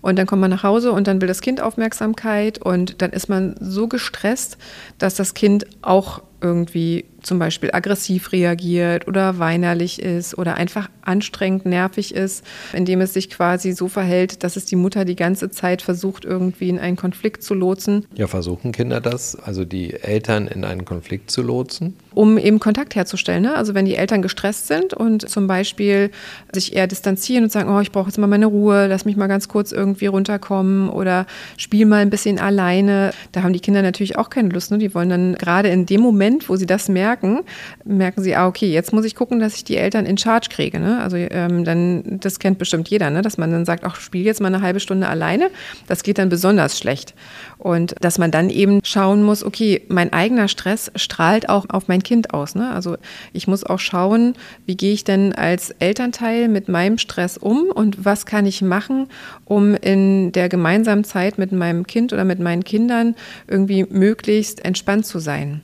Und 0.05 0.17
dann 0.17 0.27
kommt 0.27 0.41
man 0.41 0.51
nach 0.51 0.61
Hause 0.61 0.91
und 0.91 1.07
dann 1.07 1.19
will 1.19 1.27
das 1.27 1.41
Kind 1.41 1.59
Aufmerksamkeit 1.59 2.59
und 2.59 3.01
dann 3.01 3.09
ist 3.09 3.27
man 3.27 3.55
so 3.59 3.87
gestresst, 3.87 4.59
dass 4.99 5.15
das 5.15 5.33
Kind 5.33 5.65
auch 5.81 6.21
irgendwie 6.41 7.05
zum 7.23 7.39
Beispiel 7.39 7.71
aggressiv 7.73 8.31
reagiert 8.31 9.07
oder 9.07 9.39
weinerlich 9.39 9.99
ist 9.99 10.37
oder 10.37 10.57
einfach 10.57 10.91
anstrengend 11.01 11.65
nervig 11.65 12.13
ist, 12.13 12.45
indem 12.71 13.01
es 13.01 13.15
sich 13.15 13.31
quasi 13.31 13.71
so 13.71 13.87
verhält, 13.87 14.43
dass 14.43 14.57
es 14.57 14.65
die 14.65 14.75
Mutter 14.75 15.05
die 15.05 15.15
ganze 15.15 15.49
Zeit 15.49 15.81
versucht, 15.81 16.23
irgendwie 16.23 16.69
in 16.69 16.77
einen 16.77 16.97
Konflikt 16.97 17.41
zu 17.41 17.55
lotsen. 17.55 18.05
Ja, 18.13 18.27
versuchen 18.27 18.73
Kinder 18.73 19.01
das, 19.01 19.35
also 19.35 19.65
die 19.65 19.93
Eltern 19.93 20.47
in 20.47 20.65
einen 20.65 20.85
Konflikt 20.85 21.31
zu 21.31 21.41
lotsen? 21.41 21.95
Um 22.15 22.37
eben 22.37 22.59
Kontakt 22.59 22.95
herzustellen. 22.95 23.43
Ne? 23.43 23.55
Also 23.55 23.75
wenn 23.75 23.85
die 23.85 23.95
Eltern 23.95 24.21
gestresst 24.21 24.67
sind 24.67 24.93
und 24.93 25.29
zum 25.29 25.47
Beispiel 25.47 26.09
sich 26.53 26.75
eher 26.75 26.87
distanzieren 26.87 27.43
und 27.43 27.51
sagen, 27.51 27.69
oh, 27.69 27.81
ich 27.81 27.91
brauche 27.91 28.07
jetzt 28.07 28.17
mal 28.17 28.27
meine 28.27 28.45
Ruhe, 28.45 28.87
lass 28.87 29.05
mich 29.05 29.17
mal 29.17 29.27
ganz 29.27 29.47
kurz 29.47 29.71
irgendwie 29.71 30.07
runterkommen 30.07 30.89
oder 30.89 31.27
spiel 31.57 31.85
mal 31.85 31.97
ein 31.97 32.09
bisschen 32.09 32.39
alleine. 32.39 33.11
Da 33.33 33.43
haben 33.43 33.53
die 33.53 33.59
Kinder 33.59 33.81
natürlich 33.81 34.17
auch 34.17 34.29
keine 34.29 34.49
Lust. 34.49 34.71
Ne? 34.71 34.77
Die 34.77 34.95
wollen 34.95 35.09
dann 35.09 35.35
gerade 35.35 35.69
in 35.69 35.85
dem 35.85 36.01
Moment, 36.01 36.49
wo 36.49 36.55
sie 36.55 36.65
das 36.65 36.87
merken, 36.89 37.41
merken, 37.83 38.23
sie, 38.23 38.35
ah, 38.35 38.47
okay, 38.47 38.71
jetzt 38.71 38.93
muss 38.93 39.05
ich 39.05 39.15
gucken, 39.15 39.39
dass 39.39 39.55
ich 39.55 39.65
die 39.65 39.77
Eltern 39.77 40.05
in 40.05 40.17
Charge 40.17 40.47
kriege. 40.49 40.79
Ne? 40.79 41.01
Also 41.01 41.17
ähm, 41.17 41.65
dann, 41.65 42.19
das 42.21 42.39
kennt 42.39 42.57
bestimmt 42.57 42.87
jeder, 42.89 43.09
ne? 43.09 43.21
dass 43.21 43.37
man 43.37 43.51
dann 43.51 43.65
sagt, 43.65 43.83
ach, 43.83 43.97
spiel 43.97 44.25
jetzt 44.25 44.39
mal 44.39 44.47
eine 44.47 44.61
halbe 44.61 44.79
Stunde 44.79 45.07
alleine. 45.07 45.49
Das 45.87 46.03
geht 46.03 46.17
dann 46.17 46.29
besonders 46.29 46.79
schlecht. 46.79 47.13
Und 47.57 47.95
dass 47.99 48.17
man 48.17 48.31
dann 48.31 48.49
eben 48.49 48.79
schauen 48.83 49.23
muss, 49.23 49.43
okay, 49.43 49.81
mein 49.89 50.13
eigener 50.13 50.47
Stress 50.47 50.91
strahlt 50.95 51.49
auch 51.49 51.65
auf 51.69 51.87
mein 51.87 52.03
Kind 52.05 52.33
aus. 52.33 52.55
Ne? 52.55 52.71
Also 52.71 52.95
ich 53.33 53.47
muss 53.47 53.65
auch 53.65 53.79
schauen, 53.79 54.35
wie 54.65 54.77
gehe 54.77 54.93
ich 54.93 55.03
denn 55.03 55.33
als 55.33 55.71
Elternteil 55.79 56.47
mit 56.47 56.69
meinem 56.69 56.97
Stress 56.97 57.37
um 57.37 57.63
und 57.63 58.05
was 58.05 58.25
kann 58.25 58.45
ich 58.45 58.61
machen, 58.61 59.07
um 59.43 59.75
in 59.75 60.31
der 60.31 60.47
gemeinsamen 60.47 61.03
Zeit 61.03 61.37
mit 61.37 61.51
meinem 61.51 61.85
Kind 61.85 62.13
oder 62.13 62.23
mit 62.23 62.39
meinen 62.39 62.63
Kindern 62.63 63.15
irgendwie 63.47 63.85
möglichst 63.89 64.63
entspannt 64.63 65.05
zu 65.05 65.19
sein. 65.19 65.61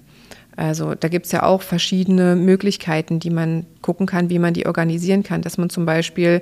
Also 0.58 0.96
da 0.96 1.08
gibt 1.08 1.28
es 1.28 1.32
ja 1.32 1.44
auch 1.44 1.62
verschiedene 1.62 2.36
Möglichkeiten, 2.36 3.20
die 3.20 3.30
man 3.30 3.66
gucken 3.82 4.06
kann, 4.06 4.30
wie 4.30 4.40
man 4.40 4.54
die 4.54 4.66
organisieren 4.66 5.24
kann. 5.24 5.42
Dass 5.42 5.58
man 5.58 5.70
zum 5.70 5.86
Beispiel 5.86 6.42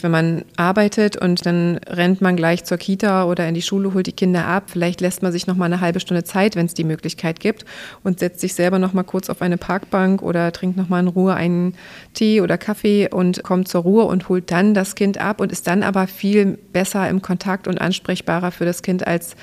wenn 0.00 0.10
man 0.10 0.44
arbeitet 0.56 1.16
und 1.16 1.46
dann 1.46 1.78
rennt 1.88 2.20
man 2.20 2.36
gleich 2.36 2.64
zur 2.64 2.76
Kita 2.76 3.24
oder 3.24 3.48
in 3.48 3.54
die 3.54 3.62
Schule, 3.62 3.94
holt 3.94 4.06
die 4.06 4.12
Kinder 4.12 4.46
ab. 4.46 4.64
Vielleicht 4.66 5.00
lässt 5.00 5.22
man 5.22 5.32
sich 5.32 5.46
noch 5.46 5.56
mal 5.56 5.64
eine 5.64 5.80
halbe 5.80 6.00
Stunde 6.00 6.24
Zeit, 6.24 6.54
wenn 6.54 6.66
es 6.66 6.74
die 6.74 6.84
Möglichkeit 6.84 7.40
gibt, 7.40 7.64
und 8.04 8.18
setzt 8.18 8.40
sich 8.40 8.54
selber 8.54 8.78
noch 8.78 8.92
mal 8.92 9.04
kurz 9.04 9.30
auf 9.30 9.40
eine 9.40 9.56
Parkbank 9.56 10.22
oder 10.22 10.52
trinkt 10.52 10.76
noch 10.76 10.88
mal 10.88 11.00
in 11.00 11.08
Ruhe 11.08 11.34
einen 11.34 11.74
Tee 12.12 12.42
oder 12.42 12.58
Kaffee 12.58 13.08
und 13.10 13.42
kommt 13.42 13.68
zur 13.68 13.82
Ruhe 13.82 14.04
und 14.04 14.28
holt 14.28 14.50
dann 14.50 14.74
das 14.74 14.94
Kind 14.94 15.18
ab 15.18 15.40
und 15.40 15.50
ist 15.50 15.66
dann 15.66 15.82
aber 15.82 16.06
viel 16.06 16.58
besser 16.72 17.08
im 17.08 17.22
Kontakt 17.22 17.66
und 17.66 17.80
ansprechbarer 17.80 18.50
für 18.50 18.64
das 18.64 18.82
Kind 18.82 19.06
als 19.06 19.34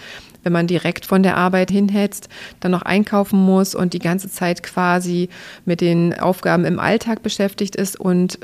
wenn 0.44 0.52
man 0.52 0.68
direkt 0.68 1.06
von 1.06 1.24
der 1.24 1.38
Arbeit 1.38 1.72
hinhetzt, 1.72 2.28
dann 2.60 2.72
noch 2.72 2.82
einkaufen 2.82 3.40
muss 3.40 3.76
und 3.76 3.94
die 3.94 4.00
ganze 4.00 4.30
Zeit 4.30 4.62
quasi 4.62 5.30
mit 5.64 5.80
den 5.80 6.20
Aufgaben 6.20 6.66
im 6.66 6.80
Alltag 6.80 7.24
beschäftigt 7.24 7.78
ist 7.78 7.98
und 7.98 8.40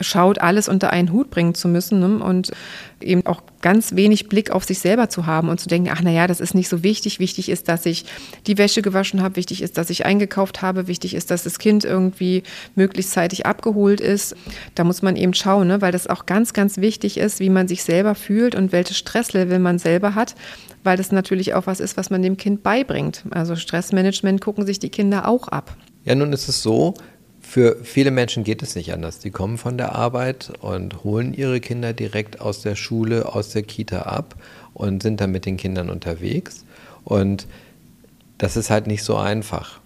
schaut, 0.00 0.40
alles 0.40 0.68
unter 0.68 0.90
einen 0.90 1.12
Hut 1.12 1.30
bringen 1.30 1.54
zu 1.54 1.68
müssen 1.68 2.00
ne? 2.00 2.24
und 2.24 2.50
eben 3.00 3.24
auch 3.26 3.42
ganz 3.62 3.94
wenig 3.94 4.28
Blick 4.28 4.50
auf 4.50 4.64
sich 4.64 4.78
selber 4.78 5.08
zu 5.08 5.26
haben 5.26 5.48
und 5.48 5.60
zu 5.60 5.68
denken, 5.68 5.90
ach 5.92 6.02
naja, 6.02 6.26
das 6.26 6.40
ist 6.40 6.54
nicht 6.54 6.68
so 6.68 6.82
wichtig. 6.82 7.18
Wichtig 7.18 7.48
ist, 7.48 7.68
dass 7.68 7.86
ich 7.86 8.04
die 8.46 8.58
Wäsche 8.58 8.82
gewaschen 8.82 9.22
habe, 9.22 9.36
wichtig 9.36 9.62
ist, 9.62 9.78
dass 9.78 9.90
ich 9.90 10.06
eingekauft 10.06 10.62
habe, 10.62 10.86
wichtig 10.86 11.14
ist, 11.14 11.30
dass 11.30 11.44
das 11.44 11.58
Kind 11.58 11.84
irgendwie 11.84 12.42
möglichst 12.74 13.12
zeitig 13.12 13.46
abgeholt 13.46 14.00
ist. 14.00 14.34
Da 14.74 14.84
muss 14.84 15.02
man 15.02 15.16
eben 15.16 15.34
schauen, 15.34 15.68
ne? 15.68 15.80
weil 15.80 15.92
das 15.92 16.06
auch 16.06 16.26
ganz, 16.26 16.52
ganz 16.52 16.78
wichtig 16.78 17.18
ist, 17.18 17.40
wie 17.40 17.50
man 17.50 17.68
sich 17.68 17.82
selber 17.82 18.14
fühlt 18.14 18.54
und 18.54 18.72
welches 18.72 18.96
Stresslevel 18.96 19.58
man 19.58 19.78
selber 19.78 20.14
hat, 20.14 20.34
weil 20.82 20.96
das 20.96 21.12
natürlich 21.12 21.54
auch 21.54 21.66
was 21.66 21.80
ist, 21.80 21.96
was 21.96 22.10
man 22.10 22.22
dem 22.22 22.36
Kind 22.36 22.62
beibringt. 22.62 23.24
Also 23.30 23.56
Stressmanagement 23.56 24.40
gucken 24.40 24.66
sich 24.66 24.78
die 24.78 24.90
Kinder 24.90 25.28
auch 25.28 25.48
ab. 25.48 25.76
Ja, 26.04 26.14
nun 26.14 26.32
ist 26.32 26.48
es 26.48 26.62
so, 26.62 26.94
für 27.50 27.78
viele 27.82 28.12
Menschen 28.12 28.44
geht 28.44 28.62
es 28.62 28.76
nicht 28.76 28.92
anders. 28.92 29.18
Die 29.18 29.32
kommen 29.32 29.58
von 29.58 29.76
der 29.76 29.96
Arbeit 29.96 30.52
und 30.60 31.02
holen 31.02 31.34
ihre 31.34 31.58
Kinder 31.58 31.92
direkt 31.92 32.40
aus 32.40 32.62
der 32.62 32.76
Schule, 32.76 33.34
aus 33.34 33.48
der 33.48 33.64
Kita 33.64 34.02
ab 34.02 34.36
und 34.72 35.02
sind 35.02 35.20
dann 35.20 35.32
mit 35.32 35.46
den 35.46 35.56
Kindern 35.56 35.90
unterwegs. 35.90 36.64
Und 37.02 37.48
das 38.38 38.56
ist 38.56 38.70
halt 38.70 38.86
nicht 38.86 39.02
so 39.02 39.16
einfach. 39.16 39.80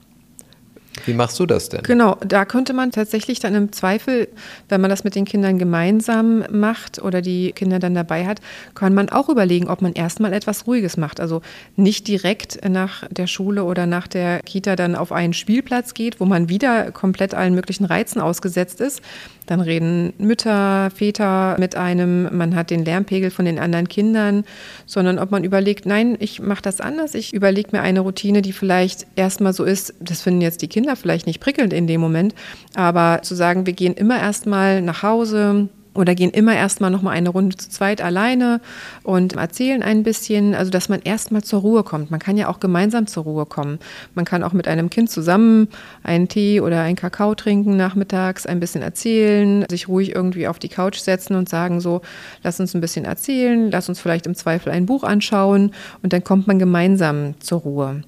Wie 1.06 1.14
machst 1.14 1.38
du 1.38 1.46
das 1.46 1.68
denn? 1.68 1.82
Genau, 1.82 2.16
da 2.26 2.44
könnte 2.44 2.72
man 2.72 2.90
tatsächlich 2.90 3.40
dann 3.40 3.54
im 3.54 3.72
Zweifel, 3.72 4.28
wenn 4.68 4.80
man 4.80 4.90
das 4.90 5.04
mit 5.04 5.14
den 5.14 5.24
Kindern 5.24 5.58
gemeinsam 5.58 6.44
macht 6.50 7.02
oder 7.02 7.22
die 7.22 7.52
Kinder 7.52 7.78
dann 7.78 7.94
dabei 7.94 8.26
hat, 8.26 8.40
kann 8.74 8.94
man 8.94 9.08
auch 9.08 9.28
überlegen, 9.28 9.68
ob 9.68 9.82
man 9.82 9.92
erstmal 9.92 10.32
etwas 10.32 10.66
Ruhiges 10.66 10.96
macht. 10.96 11.20
Also 11.20 11.42
nicht 11.76 12.08
direkt 12.08 12.66
nach 12.68 13.04
der 13.10 13.26
Schule 13.26 13.64
oder 13.64 13.86
nach 13.86 14.08
der 14.08 14.40
Kita 14.40 14.76
dann 14.76 14.96
auf 14.96 15.12
einen 15.12 15.32
Spielplatz 15.32 15.94
geht, 15.94 16.20
wo 16.20 16.24
man 16.24 16.48
wieder 16.48 16.90
komplett 16.92 17.34
allen 17.34 17.54
möglichen 17.54 17.84
Reizen 17.84 18.20
ausgesetzt 18.20 18.80
ist, 18.80 19.02
dann 19.46 19.60
reden 19.60 20.12
Mütter, 20.18 20.90
Väter 20.90 21.56
mit 21.58 21.76
einem, 21.76 22.36
man 22.36 22.54
hat 22.54 22.70
den 22.70 22.84
Lärmpegel 22.84 23.30
von 23.30 23.44
den 23.44 23.58
anderen 23.58 23.88
Kindern, 23.88 24.44
sondern 24.86 25.18
ob 25.18 25.30
man 25.30 25.44
überlegt, 25.44 25.86
nein, 25.86 26.16
ich 26.18 26.40
mache 26.40 26.62
das 26.62 26.80
anders, 26.80 27.14
ich 27.14 27.32
überlege 27.32 27.70
mir 27.72 27.82
eine 27.82 28.00
Routine, 28.00 28.42
die 28.42 28.52
vielleicht 28.52 29.06
erstmal 29.16 29.52
so 29.52 29.64
ist, 29.64 29.94
das 30.00 30.22
finden 30.22 30.40
jetzt 30.40 30.62
die 30.62 30.68
Kinder 30.68 30.96
vielleicht 30.96 31.26
nicht 31.26 31.40
prickelnd 31.40 31.72
in 31.72 31.86
dem 31.86 32.00
Moment, 32.00 32.34
aber 32.74 33.20
zu 33.22 33.34
sagen, 33.34 33.66
wir 33.66 33.72
gehen 33.72 33.94
immer 33.94 34.18
erstmal 34.18 34.82
nach 34.82 35.02
Hause, 35.02 35.68
oder 35.94 36.14
gehen 36.14 36.30
immer 36.30 36.54
erstmal 36.54 36.90
noch 36.90 37.02
mal 37.02 37.10
eine 37.10 37.30
Runde 37.30 37.56
zu 37.56 37.68
zweit 37.70 38.00
alleine 38.00 38.60
und 39.02 39.34
erzählen 39.34 39.82
ein 39.82 40.02
bisschen, 40.02 40.54
also 40.54 40.70
dass 40.70 40.88
man 40.88 41.00
erstmal 41.02 41.42
zur 41.42 41.60
Ruhe 41.60 41.84
kommt. 41.84 42.10
Man 42.10 42.20
kann 42.20 42.36
ja 42.36 42.48
auch 42.48 42.60
gemeinsam 42.60 43.06
zur 43.06 43.24
Ruhe 43.24 43.46
kommen. 43.46 43.78
Man 44.14 44.24
kann 44.24 44.42
auch 44.42 44.52
mit 44.52 44.68
einem 44.68 44.90
Kind 44.90 45.10
zusammen 45.10 45.68
einen 46.02 46.28
Tee 46.28 46.60
oder 46.60 46.82
einen 46.82 46.96
Kakao 46.96 47.34
trinken 47.34 47.76
nachmittags, 47.76 48.46
ein 48.46 48.60
bisschen 48.60 48.82
erzählen, 48.82 49.64
sich 49.70 49.88
ruhig 49.88 50.14
irgendwie 50.14 50.48
auf 50.48 50.58
die 50.58 50.68
Couch 50.68 50.98
setzen 50.98 51.36
und 51.36 51.48
sagen 51.48 51.80
so, 51.80 52.02
lass 52.42 52.60
uns 52.60 52.74
ein 52.74 52.80
bisschen 52.80 53.04
erzählen, 53.04 53.70
lass 53.70 53.88
uns 53.88 54.00
vielleicht 54.00 54.26
im 54.26 54.34
Zweifel 54.34 54.72
ein 54.72 54.86
Buch 54.86 55.04
anschauen 55.04 55.72
und 56.02 56.12
dann 56.12 56.24
kommt 56.24 56.46
man 56.46 56.58
gemeinsam 56.58 57.34
zur 57.40 57.60
Ruhe 57.60 58.02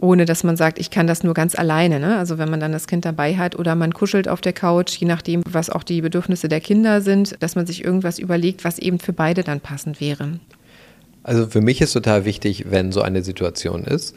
ohne 0.00 0.24
dass 0.24 0.44
man 0.44 0.56
sagt, 0.56 0.78
ich 0.78 0.90
kann 0.90 1.06
das 1.06 1.22
nur 1.22 1.34
ganz 1.34 1.54
alleine. 1.54 2.00
Ne? 2.00 2.16
Also 2.16 2.38
wenn 2.38 2.50
man 2.50 2.60
dann 2.60 2.72
das 2.72 2.86
Kind 2.86 3.04
dabei 3.04 3.36
hat 3.36 3.58
oder 3.58 3.74
man 3.74 3.92
kuschelt 3.92 4.28
auf 4.28 4.40
der 4.40 4.52
Couch, 4.52 4.96
je 4.96 5.06
nachdem, 5.06 5.42
was 5.46 5.70
auch 5.70 5.82
die 5.82 6.00
Bedürfnisse 6.00 6.48
der 6.48 6.60
Kinder 6.60 7.00
sind, 7.00 7.36
dass 7.40 7.54
man 7.54 7.66
sich 7.66 7.84
irgendwas 7.84 8.18
überlegt, 8.18 8.64
was 8.64 8.78
eben 8.78 8.98
für 8.98 9.12
beide 9.12 9.42
dann 9.44 9.60
passend 9.60 10.00
wäre. 10.00 10.40
Also 11.22 11.46
für 11.46 11.60
mich 11.60 11.80
ist 11.80 11.92
total 11.92 12.24
wichtig, 12.24 12.66
wenn 12.70 12.92
so 12.92 13.02
eine 13.02 13.22
Situation 13.22 13.84
ist, 13.84 14.14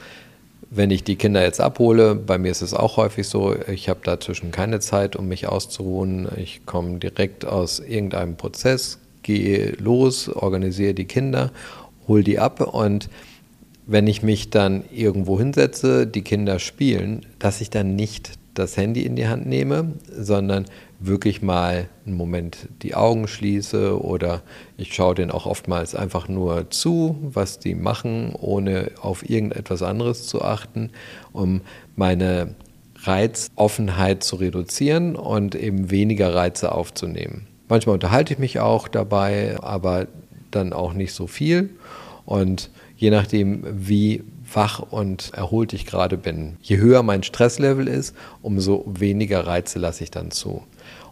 wenn 0.69 0.89
ich 0.89 1.03
die 1.03 1.17
Kinder 1.17 1.43
jetzt 1.43 1.61
abhole, 1.61 2.15
bei 2.15 2.37
mir 2.37 2.49
ist 2.49 2.61
es 2.61 2.73
auch 2.73 2.97
häufig 2.97 3.27
so, 3.27 3.55
ich 3.67 3.89
habe 3.89 3.99
dazwischen 4.03 4.51
keine 4.51 4.79
Zeit, 4.79 5.15
um 5.15 5.27
mich 5.27 5.47
auszuruhen. 5.47 6.27
Ich 6.37 6.65
komme 6.65 6.97
direkt 6.97 7.45
aus 7.45 7.79
irgendeinem 7.79 8.37
Prozess, 8.37 8.97
gehe 9.21 9.75
los, 9.79 10.29
organisiere 10.29 10.95
die 10.95 11.05
Kinder, 11.05 11.51
hole 12.07 12.23
die 12.23 12.39
ab 12.39 12.61
und 12.61 13.09
wenn 13.85 14.07
ich 14.07 14.23
mich 14.23 14.49
dann 14.49 14.83
irgendwo 14.91 15.39
hinsetze, 15.39 16.07
die 16.07 16.21
Kinder 16.21 16.59
spielen, 16.59 17.25
dass 17.39 17.61
ich 17.61 17.69
dann 17.69 17.95
nicht 17.95 18.31
das 18.53 18.77
Handy 18.77 19.01
in 19.01 19.15
die 19.15 19.27
Hand 19.27 19.45
nehme, 19.47 19.93
sondern 20.15 20.65
wirklich 20.99 21.41
mal 21.41 21.89
einen 22.05 22.15
Moment 22.15 22.69
die 22.81 22.95
Augen 22.95 23.27
schließe 23.27 24.01
oder 24.01 24.41
ich 24.77 24.93
schaue 24.93 25.15
denen 25.15 25.31
auch 25.31 25.45
oftmals 25.45 25.95
einfach 25.95 26.27
nur 26.27 26.69
zu, 26.69 27.17
was 27.21 27.59
die 27.59 27.75
machen, 27.75 28.33
ohne 28.39 28.91
auf 29.01 29.27
irgendetwas 29.27 29.81
anderes 29.81 30.27
zu 30.27 30.41
achten, 30.41 30.91
um 31.33 31.61
meine 31.95 32.55
Reizoffenheit 33.03 34.23
zu 34.23 34.37
reduzieren 34.37 35.15
und 35.15 35.55
eben 35.55 35.91
weniger 35.91 36.33
Reize 36.33 36.71
aufzunehmen. 36.71 37.47
Manchmal 37.67 37.95
unterhalte 37.95 38.33
ich 38.33 38.39
mich 38.39 38.59
auch 38.59 38.87
dabei, 38.87 39.57
aber 39.61 40.07
dann 40.51 40.73
auch 40.73 40.93
nicht 40.93 41.13
so 41.13 41.27
viel 41.27 41.71
und 42.25 42.69
je 42.97 43.09
nachdem, 43.09 43.63
wie 43.65 44.23
wach 44.53 44.79
und 44.79 45.31
erholt 45.33 45.73
ich 45.73 45.85
gerade 45.85 46.17
bin. 46.17 46.57
Je 46.61 46.77
höher 46.77 47.03
mein 47.03 47.23
Stresslevel 47.23 47.87
ist, 47.87 48.15
umso 48.41 48.85
weniger 48.87 49.45
Reize 49.47 49.79
lasse 49.79 50.03
ich 50.03 50.11
dann 50.11 50.31
zu. 50.31 50.63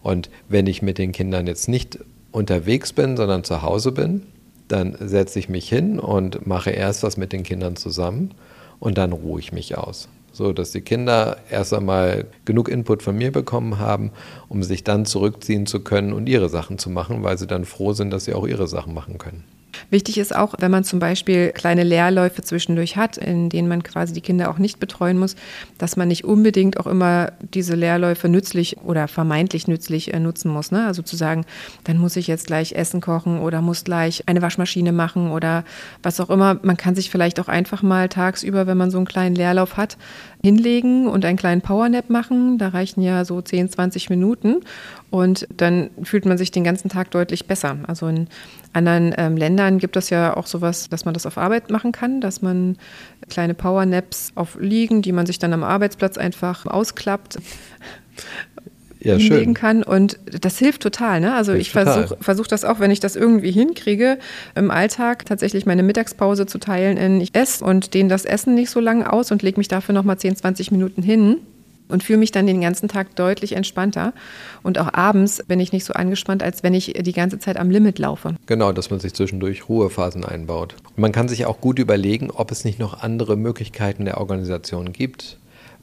Und 0.01 0.29
wenn 0.49 0.67
ich 0.67 0.81
mit 0.81 0.97
den 0.97 1.11
Kindern 1.11 1.47
jetzt 1.47 1.67
nicht 1.67 1.99
unterwegs 2.31 2.93
bin, 2.93 3.17
sondern 3.17 3.43
zu 3.43 3.61
Hause 3.61 3.91
bin, 3.91 4.23
dann 4.67 4.95
setze 4.99 5.37
ich 5.39 5.49
mich 5.49 5.67
hin 5.67 5.99
und 5.99 6.47
mache 6.47 6.71
erst 6.71 7.03
was 7.03 7.17
mit 7.17 7.33
den 7.33 7.43
Kindern 7.43 7.75
zusammen 7.75 8.31
und 8.79 8.97
dann 8.97 9.11
ruhe 9.11 9.39
ich 9.39 9.51
mich 9.51 9.77
aus. 9.77 10.07
So 10.31 10.53
dass 10.53 10.71
die 10.71 10.81
Kinder 10.81 11.37
erst 11.49 11.73
einmal 11.73 12.25
genug 12.45 12.69
Input 12.69 13.03
von 13.03 13.17
mir 13.17 13.31
bekommen 13.33 13.79
haben, 13.79 14.11
um 14.47 14.63
sich 14.63 14.85
dann 14.85 15.05
zurückziehen 15.05 15.65
zu 15.65 15.81
können 15.81 16.13
und 16.13 16.29
ihre 16.29 16.47
Sachen 16.47 16.77
zu 16.77 16.89
machen, 16.89 17.21
weil 17.21 17.37
sie 17.37 17.47
dann 17.47 17.65
froh 17.65 17.91
sind, 17.91 18.11
dass 18.11 18.25
sie 18.25 18.33
auch 18.33 18.47
ihre 18.47 18.67
Sachen 18.67 18.93
machen 18.93 19.17
können. 19.17 19.43
Wichtig 19.89 20.17
ist 20.17 20.35
auch, 20.35 20.55
wenn 20.59 20.71
man 20.71 20.83
zum 20.83 20.99
Beispiel 20.99 21.51
kleine 21.51 21.83
Lehrläufe 21.83 22.41
zwischendurch 22.41 22.97
hat, 22.97 23.17
in 23.17 23.49
denen 23.49 23.67
man 23.67 23.83
quasi 23.83 24.13
die 24.13 24.21
Kinder 24.21 24.49
auch 24.49 24.57
nicht 24.57 24.79
betreuen 24.79 25.17
muss, 25.17 25.35
dass 25.77 25.97
man 25.97 26.07
nicht 26.07 26.23
unbedingt 26.23 26.79
auch 26.79 26.87
immer 26.87 27.31
diese 27.53 27.75
Lehrläufe 27.75 28.29
nützlich 28.29 28.77
oder 28.79 29.07
vermeintlich 29.07 29.67
nützlich 29.67 30.13
äh, 30.13 30.19
nutzen 30.19 30.51
muss. 30.51 30.71
Ne? 30.71 30.85
Also 30.85 31.01
zu 31.01 31.15
sagen, 31.15 31.45
dann 31.83 31.97
muss 31.97 32.15
ich 32.15 32.27
jetzt 32.27 32.47
gleich 32.47 32.73
Essen 32.73 33.01
kochen 33.01 33.39
oder 33.39 33.61
muss 33.61 33.83
gleich 33.83 34.23
eine 34.27 34.41
Waschmaschine 34.41 34.91
machen 34.91 35.31
oder 35.31 35.63
was 36.03 36.19
auch 36.19 36.29
immer. 36.29 36.59
Man 36.61 36.77
kann 36.77 36.95
sich 36.95 37.09
vielleicht 37.09 37.39
auch 37.39 37.47
einfach 37.47 37.81
mal 37.81 38.09
tagsüber, 38.09 38.67
wenn 38.67 38.77
man 38.77 38.91
so 38.91 38.97
einen 38.97 39.07
kleinen 39.07 39.35
Leerlauf 39.35 39.77
hat, 39.77 39.97
hinlegen 40.43 41.07
und 41.07 41.23
einen 41.25 41.37
kleinen 41.37 41.61
Powernap 41.61 42.09
machen. 42.09 42.57
Da 42.57 42.69
reichen 42.69 43.01
ja 43.01 43.25
so 43.25 43.41
10, 43.41 43.69
20 43.69 44.09
Minuten 44.09 44.61
und 45.09 45.47
dann 45.55 45.89
fühlt 46.03 46.25
man 46.25 46.37
sich 46.37 46.51
den 46.51 46.63
ganzen 46.63 46.89
Tag 46.89 47.11
deutlich 47.11 47.45
besser. 47.45 47.77
Also 47.87 48.07
in 48.07 48.27
anderen 48.73 49.13
ähm, 49.17 49.37
Ländern 49.37 49.70
gibt 49.77 49.95
es 49.95 50.09
ja 50.09 50.35
auch 50.35 50.47
sowas, 50.47 50.89
dass 50.89 51.05
man 51.05 51.13
das 51.13 51.25
auf 51.25 51.37
Arbeit 51.37 51.69
machen 51.69 51.91
kann, 51.91 52.21
dass 52.21 52.41
man 52.41 52.77
kleine 53.29 53.53
Powernaps 53.53 54.31
auf 54.35 54.57
Liegen, 54.59 55.01
die 55.01 55.11
man 55.11 55.25
sich 55.25 55.39
dann 55.39 55.53
am 55.53 55.63
Arbeitsplatz 55.63 56.17
einfach 56.17 56.65
ausklappt. 56.65 57.37
Ja, 59.03 59.15
hinlegen 59.15 59.55
kann 59.55 59.81
und 59.81 60.19
das 60.41 60.59
hilft 60.59 60.83
total. 60.83 61.21
Ne? 61.21 61.33
Also 61.33 61.53
hilft 61.53 61.67
ich 61.69 61.71
versuche 61.71 62.17
versuch 62.21 62.45
das 62.45 62.63
auch, 62.63 62.79
wenn 62.79 62.91
ich 62.91 62.99
das 62.99 63.15
irgendwie 63.15 63.49
hinkriege, 63.49 64.19
im 64.53 64.69
Alltag 64.69 65.25
tatsächlich 65.25 65.65
meine 65.65 65.81
Mittagspause 65.81 66.45
zu 66.45 66.59
teilen 66.59 66.97
in 66.97 67.19
ich 67.19 67.33
esse 67.33 67.65
und 67.65 67.95
dehne 67.95 68.09
das 68.09 68.25
Essen 68.25 68.53
nicht 68.53 68.69
so 68.69 68.79
lange 68.79 69.11
aus 69.11 69.31
und 69.31 69.41
lege 69.41 69.59
mich 69.59 69.67
dafür 69.67 69.93
nochmal 69.93 70.19
10, 70.19 70.35
20 70.35 70.69
Minuten 70.69 71.01
hin 71.01 71.37
und 71.91 72.03
fühle 72.03 72.19
mich 72.19 72.31
dann 72.31 72.47
den 72.47 72.61
ganzen 72.61 72.87
Tag 72.87 73.15
deutlich 73.15 73.53
entspannter. 73.53 74.13
Und 74.63 74.79
auch 74.79 74.93
abends 74.93 75.43
bin 75.47 75.59
ich 75.59 75.71
nicht 75.71 75.85
so 75.85 75.93
angespannt, 75.93 76.43
als 76.43 76.63
wenn 76.63 76.73
ich 76.73 76.93
die 76.93 77.13
ganze 77.13 77.39
Zeit 77.39 77.57
am 77.57 77.69
Limit 77.69 77.99
laufe. 77.99 78.35
Genau, 78.45 78.71
dass 78.71 78.89
man 78.89 78.99
sich 78.99 79.13
zwischendurch 79.13 79.69
Ruhephasen 79.69 80.25
einbaut. 80.25 80.75
Man 80.95 81.11
kann 81.11 81.27
sich 81.27 81.45
auch 81.45 81.61
gut 81.61 81.79
überlegen, 81.79 82.31
ob 82.31 82.51
es 82.51 82.65
nicht 82.65 82.79
noch 82.79 83.01
andere 83.01 83.35
Möglichkeiten 83.35 84.05
der 84.05 84.17
Organisation 84.17 84.93
gibt. 84.93 85.37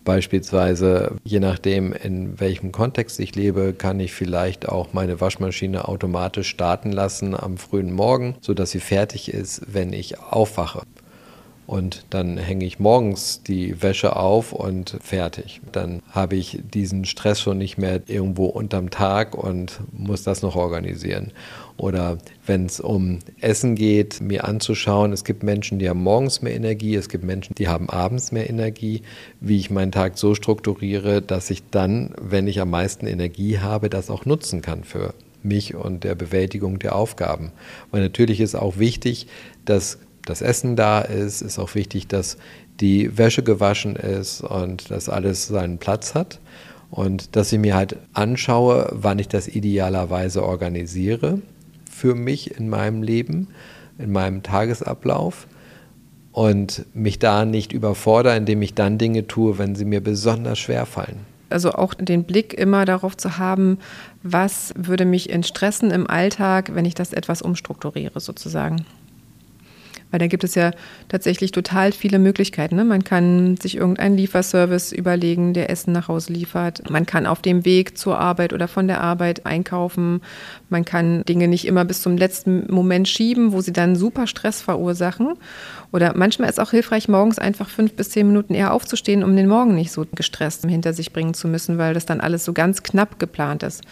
Beispielsweise, 0.05 1.17
je 1.23 1.39
nachdem, 1.39 1.93
in 1.93 2.41
welchem 2.41 2.73
Kontext 2.73 3.21
ich 3.21 3.35
lebe, 3.35 3.75
kann 3.75 4.01
ich 4.01 4.15
vielleicht 4.15 4.67
auch 4.67 4.95
meine 4.95 5.21
Waschmaschine 5.21 5.87
automatisch 5.87 6.49
starten 6.49 6.93
lassen 6.93 7.39
am 7.39 7.59
frühen 7.59 7.93
Morgen, 7.93 8.37
sodass 8.41 8.71
sie 8.71 8.81
fertig 8.81 9.31
ist, 9.33 9.63
wenn 9.67 9.93
ich 9.93 10.19
aufwache. 10.19 10.83
Und 11.69 12.07
dann 12.09 12.39
hänge 12.39 12.65
ich 12.65 12.79
morgens 12.79 13.43
die 13.43 13.83
Wäsche 13.83 14.17
auf 14.17 14.55
und 14.55 14.97
fertig. 15.03 15.61
Dann 15.71 16.01
habe 16.11 16.35
ich 16.35 16.61
diesen 16.73 17.05
Stress 17.05 17.43
schon 17.43 17.59
nicht 17.59 17.77
mehr 17.77 18.01
irgendwo 18.07 18.47
unterm 18.47 18.89
Tag 18.89 19.35
und 19.35 19.79
muss 19.93 20.23
das 20.23 20.41
noch 20.41 20.57
organisieren. 20.57 21.31
Oder 21.77 22.17
wenn 22.47 22.65
es 22.65 22.81
um 22.81 23.19
Essen 23.43 23.75
geht, 23.75 24.23
mir 24.23 24.45
anzuschauen, 24.49 25.13
es 25.13 25.25
gibt 25.25 25.43
Menschen, 25.43 25.79
die 25.79 25.91
haben 25.91 26.03
morgens 26.03 26.41
mehr 26.41 26.57
Energie, 26.57 26.95
es 26.95 27.11
gibt 27.11 27.25
Menschen, 27.25 27.55
die 27.55 27.69
haben 27.69 27.91
abends 27.91 28.33
mehr 28.33 28.49
Energie, 28.49 29.03
wie 29.41 29.59
ich 29.59 29.69
meinen 29.69 29.93
Tag 29.93 30.17
so 30.17 30.35
strukturiere, 30.35 31.21
dass 31.21 31.51
ich 31.51 31.65
dann, 31.71 32.15
wenn 32.19 32.49
ich 32.49 32.63
am 32.63 32.71
meisten 32.71 33.07
Energie 33.07 33.59
habe, 33.59 33.91
das 33.91 34.09
auch 34.09 34.25
nutzen 34.25 34.63
kann 34.63 34.85
für 34.85 35.13
mich 35.43 35.75
und 35.75 36.03
der 36.03 36.15
Bewältigung 36.15 36.79
der 36.79 36.97
Aufgaben. 36.97 37.53
Weil 37.91 38.01
natürlich 38.01 38.41
ist 38.41 38.55
auch 38.55 38.79
wichtig, 38.79 39.27
dass 39.67 39.99
das 40.29 40.43
Essen 40.43 40.77
da 40.77 41.01
ist, 41.01 41.43
ist 41.43 41.59
auch 41.59 41.75
wichtig, 41.75 42.09
dass 42.09 42.37
die 42.81 43.17
Wäsche 43.17 43.43
gewaschen 43.43 43.97
ist 43.97 44.43
und 44.43 44.91
dass 44.91 45.09
alles 45.09 45.47
seinen 45.47 45.79
Platz 45.79 46.15
hat. 46.15 46.41
Und 46.91 47.37
dass 47.37 47.53
ich 47.53 47.59
mir 47.59 47.75
halt 47.75 47.97
anschaue, 48.15 48.89
wann 48.93 49.19
ich 49.19 49.29
das 49.29 49.47
idealerweise 49.47 50.43
organisiere 50.43 51.41
für 51.91 52.15
mich 52.15 52.59
in 52.59 52.69
meinem 52.69 53.03
Leben, 53.03 53.49
in 53.99 54.11
meinem 54.11 54.43
Tagesablauf 54.43 55.49
und 56.33 56.87
mich 56.95 57.19
da 57.19 57.45
nicht 57.45 57.73
überfordere, 57.73 58.37
indem 58.37 58.63
ich 58.63 58.75
dann 58.75 58.97
Dinge 58.97 59.27
tue, 59.27 59.59
wenn 59.59 59.75
sie 59.75 59.85
mir 59.85 60.01
besonders 60.01 60.59
schwer 60.59 60.87
fallen. 60.87 61.27
Also 61.51 61.73
auch 61.73 61.95
den 61.95 62.25
Blick 62.25 62.55
immer 62.55 62.85
darauf 62.85 63.17
zu 63.17 63.39
haben, 63.39 63.79
was 64.23 64.73
würde 64.77 65.05
mich 65.05 65.31
entstressen 65.31 65.91
im 65.91 66.09
Alltag, 66.09 66.75
wenn 66.75 66.85
ich 66.85 66.95
das 66.95 67.13
etwas 67.13 67.43
umstrukturiere 67.43 68.21
sozusagen. 68.21 68.85
Weil 70.11 70.21
da 70.21 70.27
gibt 70.27 70.45
es 70.45 70.55
ja 70.55 70.71
tatsächlich 71.09 71.53
total 71.53 71.93
viele 71.93 72.19
Möglichkeiten. 72.19 72.77
Ne? 72.77 72.85
Man 72.85 73.05
kann 73.05 73.57
sich 73.57 73.77
irgendeinen 73.77 74.17
Lieferservice 74.17 74.93
überlegen, 74.93 75.53
der 75.53 75.71
Essen 75.71 75.93
nach 75.93 76.09
Hause 76.09 76.33
liefert. 76.33 76.89
Man 76.91 77.07
kann 77.07 77.27
auf 77.27 77.43
dem 77.43 77.65
Weg 77.65 77.99
zur 77.99 78.19
Arbeit 78.19 78.53
oder 78.53 78.69
von 78.69 78.89
der 78.89 79.01
Arbeit 79.03 79.45
einkaufen. 79.47 80.21
Man 80.71 80.85
kann 80.85 81.25
Dinge 81.25 81.49
nicht 81.49 81.67
immer 81.67 81.85
bis 81.85 82.03
zum 82.03 82.17
letzten 82.17 82.73
Moment 82.73 83.09
schieben, 83.09 83.53
wo 83.53 83.61
sie 83.61 83.73
dann 83.73 83.97
super 83.97 84.27
Stress 84.27 84.63
verursachen. 84.63 85.35
Oder 85.93 86.15
manchmal 86.17 86.49
ist 86.49 86.61
auch 86.61 86.71
hilfreich, 86.71 87.09
morgens 87.09 87.39
einfach 87.39 87.69
fünf 87.69 87.95
bis 87.95 88.11
zehn 88.11 88.27
Minuten 88.27 88.55
eher 88.55 88.73
aufzustehen, 88.73 89.23
um 89.23 89.37
den 89.37 89.49
Morgen 89.49 89.75
nicht 89.75 89.93
so 89.93 90.07
gestresst 90.15 90.65
hinter 90.67 90.93
sich 90.93 91.13
bringen 91.13 91.35
zu 91.35 91.49
müssen, 91.49 91.79
weil 91.79 91.95
das 91.95 92.07
dann 92.07 92.21
alles 92.21 92.45
so 92.45 92.53
ganz 92.53 92.83
knapp 92.83 93.19
geplant 93.19 93.63
ist. 93.63 93.83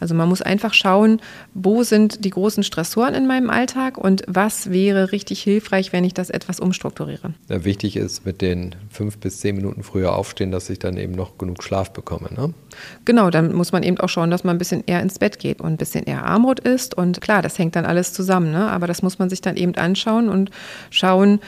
Also 0.00 0.14
man 0.14 0.28
muss 0.28 0.42
einfach 0.42 0.74
schauen, 0.74 1.20
wo 1.54 1.82
sind 1.82 2.24
die 2.24 2.30
großen 2.30 2.62
Stressoren 2.62 3.14
in 3.14 3.26
meinem 3.26 3.50
Alltag 3.50 3.98
und 3.98 4.22
was 4.26 4.70
wäre 4.70 5.12
richtig 5.12 5.42
hilfreich, 5.42 5.92
wenn 5.92 6.04
ich 6.04 6.14
das 6.14 6.30
etwas 6.30 6.60
umstrukturiere. 6.60 7.34
Ja, 7.48 7.64
wichtig 7.64 7.96
ist 7.96 8.26
mit 8.26 8.42
den 8.42 8.74
fünf 8.90 9.18
bis 9.18 9.40
zehn 9.40 9.56
Minuten 9.56 9.82
früher 9.82 10.14
aufstehen, 10.14 10.50
dass 10.50 10.68
ich 10.70 10.78
dann 10.78 10.96
eben 10.96 11.12
noch 11.12 11.38
genug 11.38 11.62
Schlaf 11.62 11.92
bekomme. 11.92 12.28
Ne? 12.34 12.52
Genau, 13.04 13.30
dann 13.30 13.54
muss 13.54 13.72
man 13.72 13.82
eben 13.82 13.98
auch 13.98 14.08
schauen, 14.08 14.30
dass 14.30 14.44
man 14.44 14.56
ein 14.56 14.58
bisschen 14.58 14.84
eher 14.86 15.00
ins 15.00 15.18
Bett 15.18 15.38
geht 15.38 15.60
und 15.60 15.72
ein 15.72 15.76
bisschen 15.76 16.04
eher 16.04 16.24
Armut 16.24 16.60
isst. 16.60 16.94
Und 16.94 17.20
klar, 17.20 17.42
das 17.42 17.58
hängt 17.58 17.76
dann 17.76 17.86
alles 17.86 18.12
zusammen. 18.12 18.50
Ne? 18.50 18.70
Aber 18.70 18.86
das 18.86 19.02
muss 19.02 19.18
man 19.18 19.30
sich 19.30 19.40
dann 19.40 19.56
eben 19.56 19.74
anschauen 19.76 20.28
und 20.28 20.50
schauen, 20.90 21.40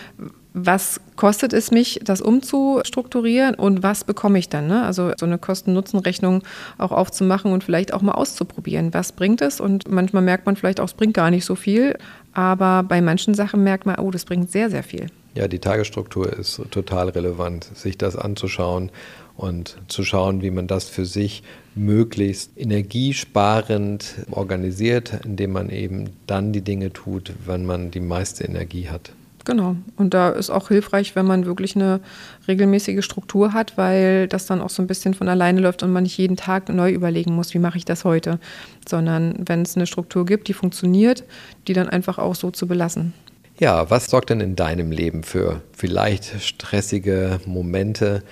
was 0.59 1.03
kostet 1.17 1.53
es 1.53 1.71
mich, 1.71 2.01
das 2.03 2.23
umzustrukturieren 2.23 3.57
und 3.57 3.83
was 3.83 4.05
bekomme 4.05 4.39
ich 4.39 4.49
dann? 4.49 4.67
Ne? 4.67 4.85
Also 4.85 5.13
so 5.19 5.27
eine 5.27 5.37
Kosten-Nutzen-Rechnung 5.37 6.43
auch 6.79 6.93
aufzumachen 6.93 7.53
und 7.53 7.63
vielleicht 7.63 7.93
auch 7.93 8.01
mal 8.01 8.13
auszuprobieren. 8.13 8.95
Was 8.95 9.13
bringt 9.13 9.43
es? 9.43 9.61
Und 9.61 9.91
manchmal 9.91 10.23
merkt 10.23 10.47
man 10.47 10.57
vielleicht 10.57 10.81
auch, 10.81 10.87
es 10.87 10.95
bringt 10.95 11.13
gar 11.13 11.31
nicht 11.31 11.45
so 11.45 11.57
viel. 11.57 11.99
Aber 12.33 12.83
bei 12.85 13.03
manchen 13.03 13.35
Sachen 13.35 13.65
merkt 13.65 13.85
man, 13.85 13.97
oh, 13.97 14.11
das 14.11 14.25
bringt 14.25 14.51
sehr, 14.51 14.71
sehr 14.71 14.83
viel. 14.83 15.09
Ja, 15.35 15.47
die 15.47 15.59
Tagesstruktur 15.59 16.33
ist 16.33 16.63
total 16.71 17.11
relevant, 17.11 17.65
sich 17.75 17.99
das 17.99 18.17
anzuschauen 18.17 18.91
und 19.37 19.77
zu 19.89 20.05
schauen, 20.05 20.41
wie 20.41 20.51
man 20.51 20.67
das 20.67 20.89
für 20.89 21.05
sich 21.05 21.43
möglichst 21.75 22.53
energiesparend 22.57 24.15
organisiert, 24.31 25.21
indem 25.27 25.53
man 25.53 25.69
eben 25.69 26.09
dann 26.27 26.55
die 26.55 26.63
Dinge 26.63 26.95
tut, 26.95 27.35
wenn 27.45 27.67
man 27.67 27.91
die 27.91 28.01
meiste 28.01 28.45
Energie 28.45 28.89
hat. 28.89 29.13
Genau. 29.47 29.77
Und 29.95 30.13
da 30.13 30.31
ist 30.31 30.51
auch 30.51 30.69
hilfreich, 30.69 31.15
wenn 31.15 31.25
man 31.25 31.47
wirklich 31.47 31.77
eine 31.77 32.01
regelmäßige 32.49 33.03
Struktur 33.05 33.53
hat, 33.53 33.79
weil 33.79 34.27
das 34.27 34.47
dann 34.47 34.61
auch 34.61 34.71
so 34.71 34.83
ein 34.83 34.89
bisschen 34.89 35.15
von 35.15 35.29
alleine 35.29 35.61
läuft 35.61 35.85
und 35.85 35.93
man 35.93 36.03
nicht 36.03 36.19
jeden 36.19 36.37
Tag 36.37 36.69
neu 36.69 36.91
überlegen 36.91 37.33
muss, 37.33 37.55
wie 37.55 37.61
mache 37.61 37.79
ich 37.79 37.85
das 37.85 38.05
heute, 38.05 38.41
sondern 38.89 39.37
wenn 39.47 39.63
es 39.63 39.77
eine 39.77 39.87
Struktur 39.87 40.27
gibt, 40.27 40.49
die 40.49 40.53
funktioniert, 40.53 41.23
die 41.69 41.75
dann 41.75 41.89
einfach 41.89 42.19
auch 42.19 42.35
so 42.35 42.51
zu 42.51 42.67
belassen. 42.67 43.15
Ja, 43.59 43.89
was 43.89 44.07
sorgt 44.07 44.31
denn 44.31 44.41
in 44.41 44.57
deinem 44.57 44.91
Leben 44.91 45.23
für 45.23 45.63
vielleicht 45.73 46.43
stressige 46.43 47.39
Momente? 47.47 48.25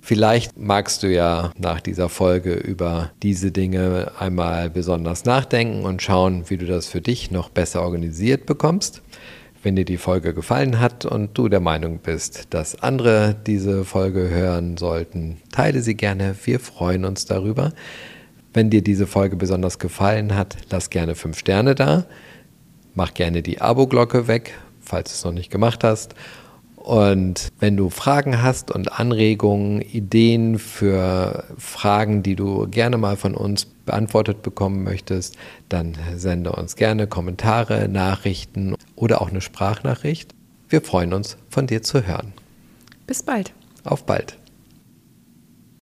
Vielleicht 0.00 0.58
magst 0.58 1.02
du 1.02 1.12
ja 1.12 1.52
nach 1.58 1.82
dieser 1.82 2.08
Folge 2.08 2.54
über 2.54 3.10
diese 3.22 3.52
Dinge 3.52 4.12
einmal 4.18 4.70
besonders 4.70 5.26
nachdenken 5.26 5.84
und 5.84 6.00
schauen, 6.00 6.48
wie 6.48 6.56
du 6.56 6.64
das 6.64 6.88
für 6.88 7.02
dich 7.02 7.30
noch 7.30 7.50
besser 7.50 7.82
organisiert 7.82 8.46
bekommst. 8.46 9.02
Wenn 9.64 9.76
dir 9.76 9.86
die 9.86 9.96
Folge 9.96 10.34
gefallen 10.34 10.78
hat 10.78 11.06
und 11.06 11.38
du 11.38 11.48
der 11.48 11.58
Meinung 11.58 11.98
bist, 12.00 12.48
dass 12.50 12.82
andere 12.82 13.34
diese 13.46 13.86
Folge 13.86 14.28
hören 14.28 14.76
sollten, 14.76 15.38
teile 15.52 15.80
sie 15.80 15.94
gerne. 15.94 16.36
Wir 16.44 16.60
freuen 16.60 17.06
uns 17.06 17.24
darüber. 17.24 17.72
Wenn 18.52 18.68
dir 18.68 18.82
diese 18.82 19.06
Folge 19.06 19.36
besonders 19.36 19.78
gefallen 19.78 20.36
hat, 20.36 20.58
lass 20.68 20.90
gerne 20.90 21.14
fünf 21.14 21.38
Sterne 21.38 21.74
da. 21.74 22.04
Mach 22.94 23.14
gerne 23.14 23.40
die 23.40 23.62
Abo-Glocke 23.62 24.28
weg, 24.28 24.52
falls 24.82 25.08
du 25.08 25.14
es 25.14 25.24
noch 25.24 25.32
nicht 25.32 25.50
gemacht 25.50 25.82
hast. 25.82 26.14
Und 26.84 27.48
wenn 27.60 27.78
du 27.78 27.88
Fragen 27.88 28.42
hast 28.42 28.70
und 28.70 29.00
Anregungen, 29.00 29.80
Ideen 29.80 30.58
für 30.58 31.44
Fragen, 31.56 32.22
die 32.22 32.36
du 32.36 32.68
gerne 32.68 32.98
mal 32.98 33.16
von 33.16 33.34
uns 33.34 33.64
beantwortet 33.64 34.42
bekommen 34.42 34.84
möchtest, 34.84 35.38
dann 35.70 35.96
sende 36.14 36.52
uns 36.52 36.76
gerne 36.76 37.06
Kommentare, 37.06 37.88
Nachrichten 37.88 38.74
oder 38.96 39.22
auch 39.22 39.30
eine 39.30 39.40
Sprachnachricht. 39.40 40.34
Wir 40.68 40.82
freuen 40.82 41.14
uns, 41.14 41.38
von 41.48 41.66
dir 41.66 41.82
zu 41.82 42.06
hören. 42.06 42.34
Bis 43.06 43.22
bald. 43.22 43.54
Auf 43.84 44.04
bald. 44.04 44.36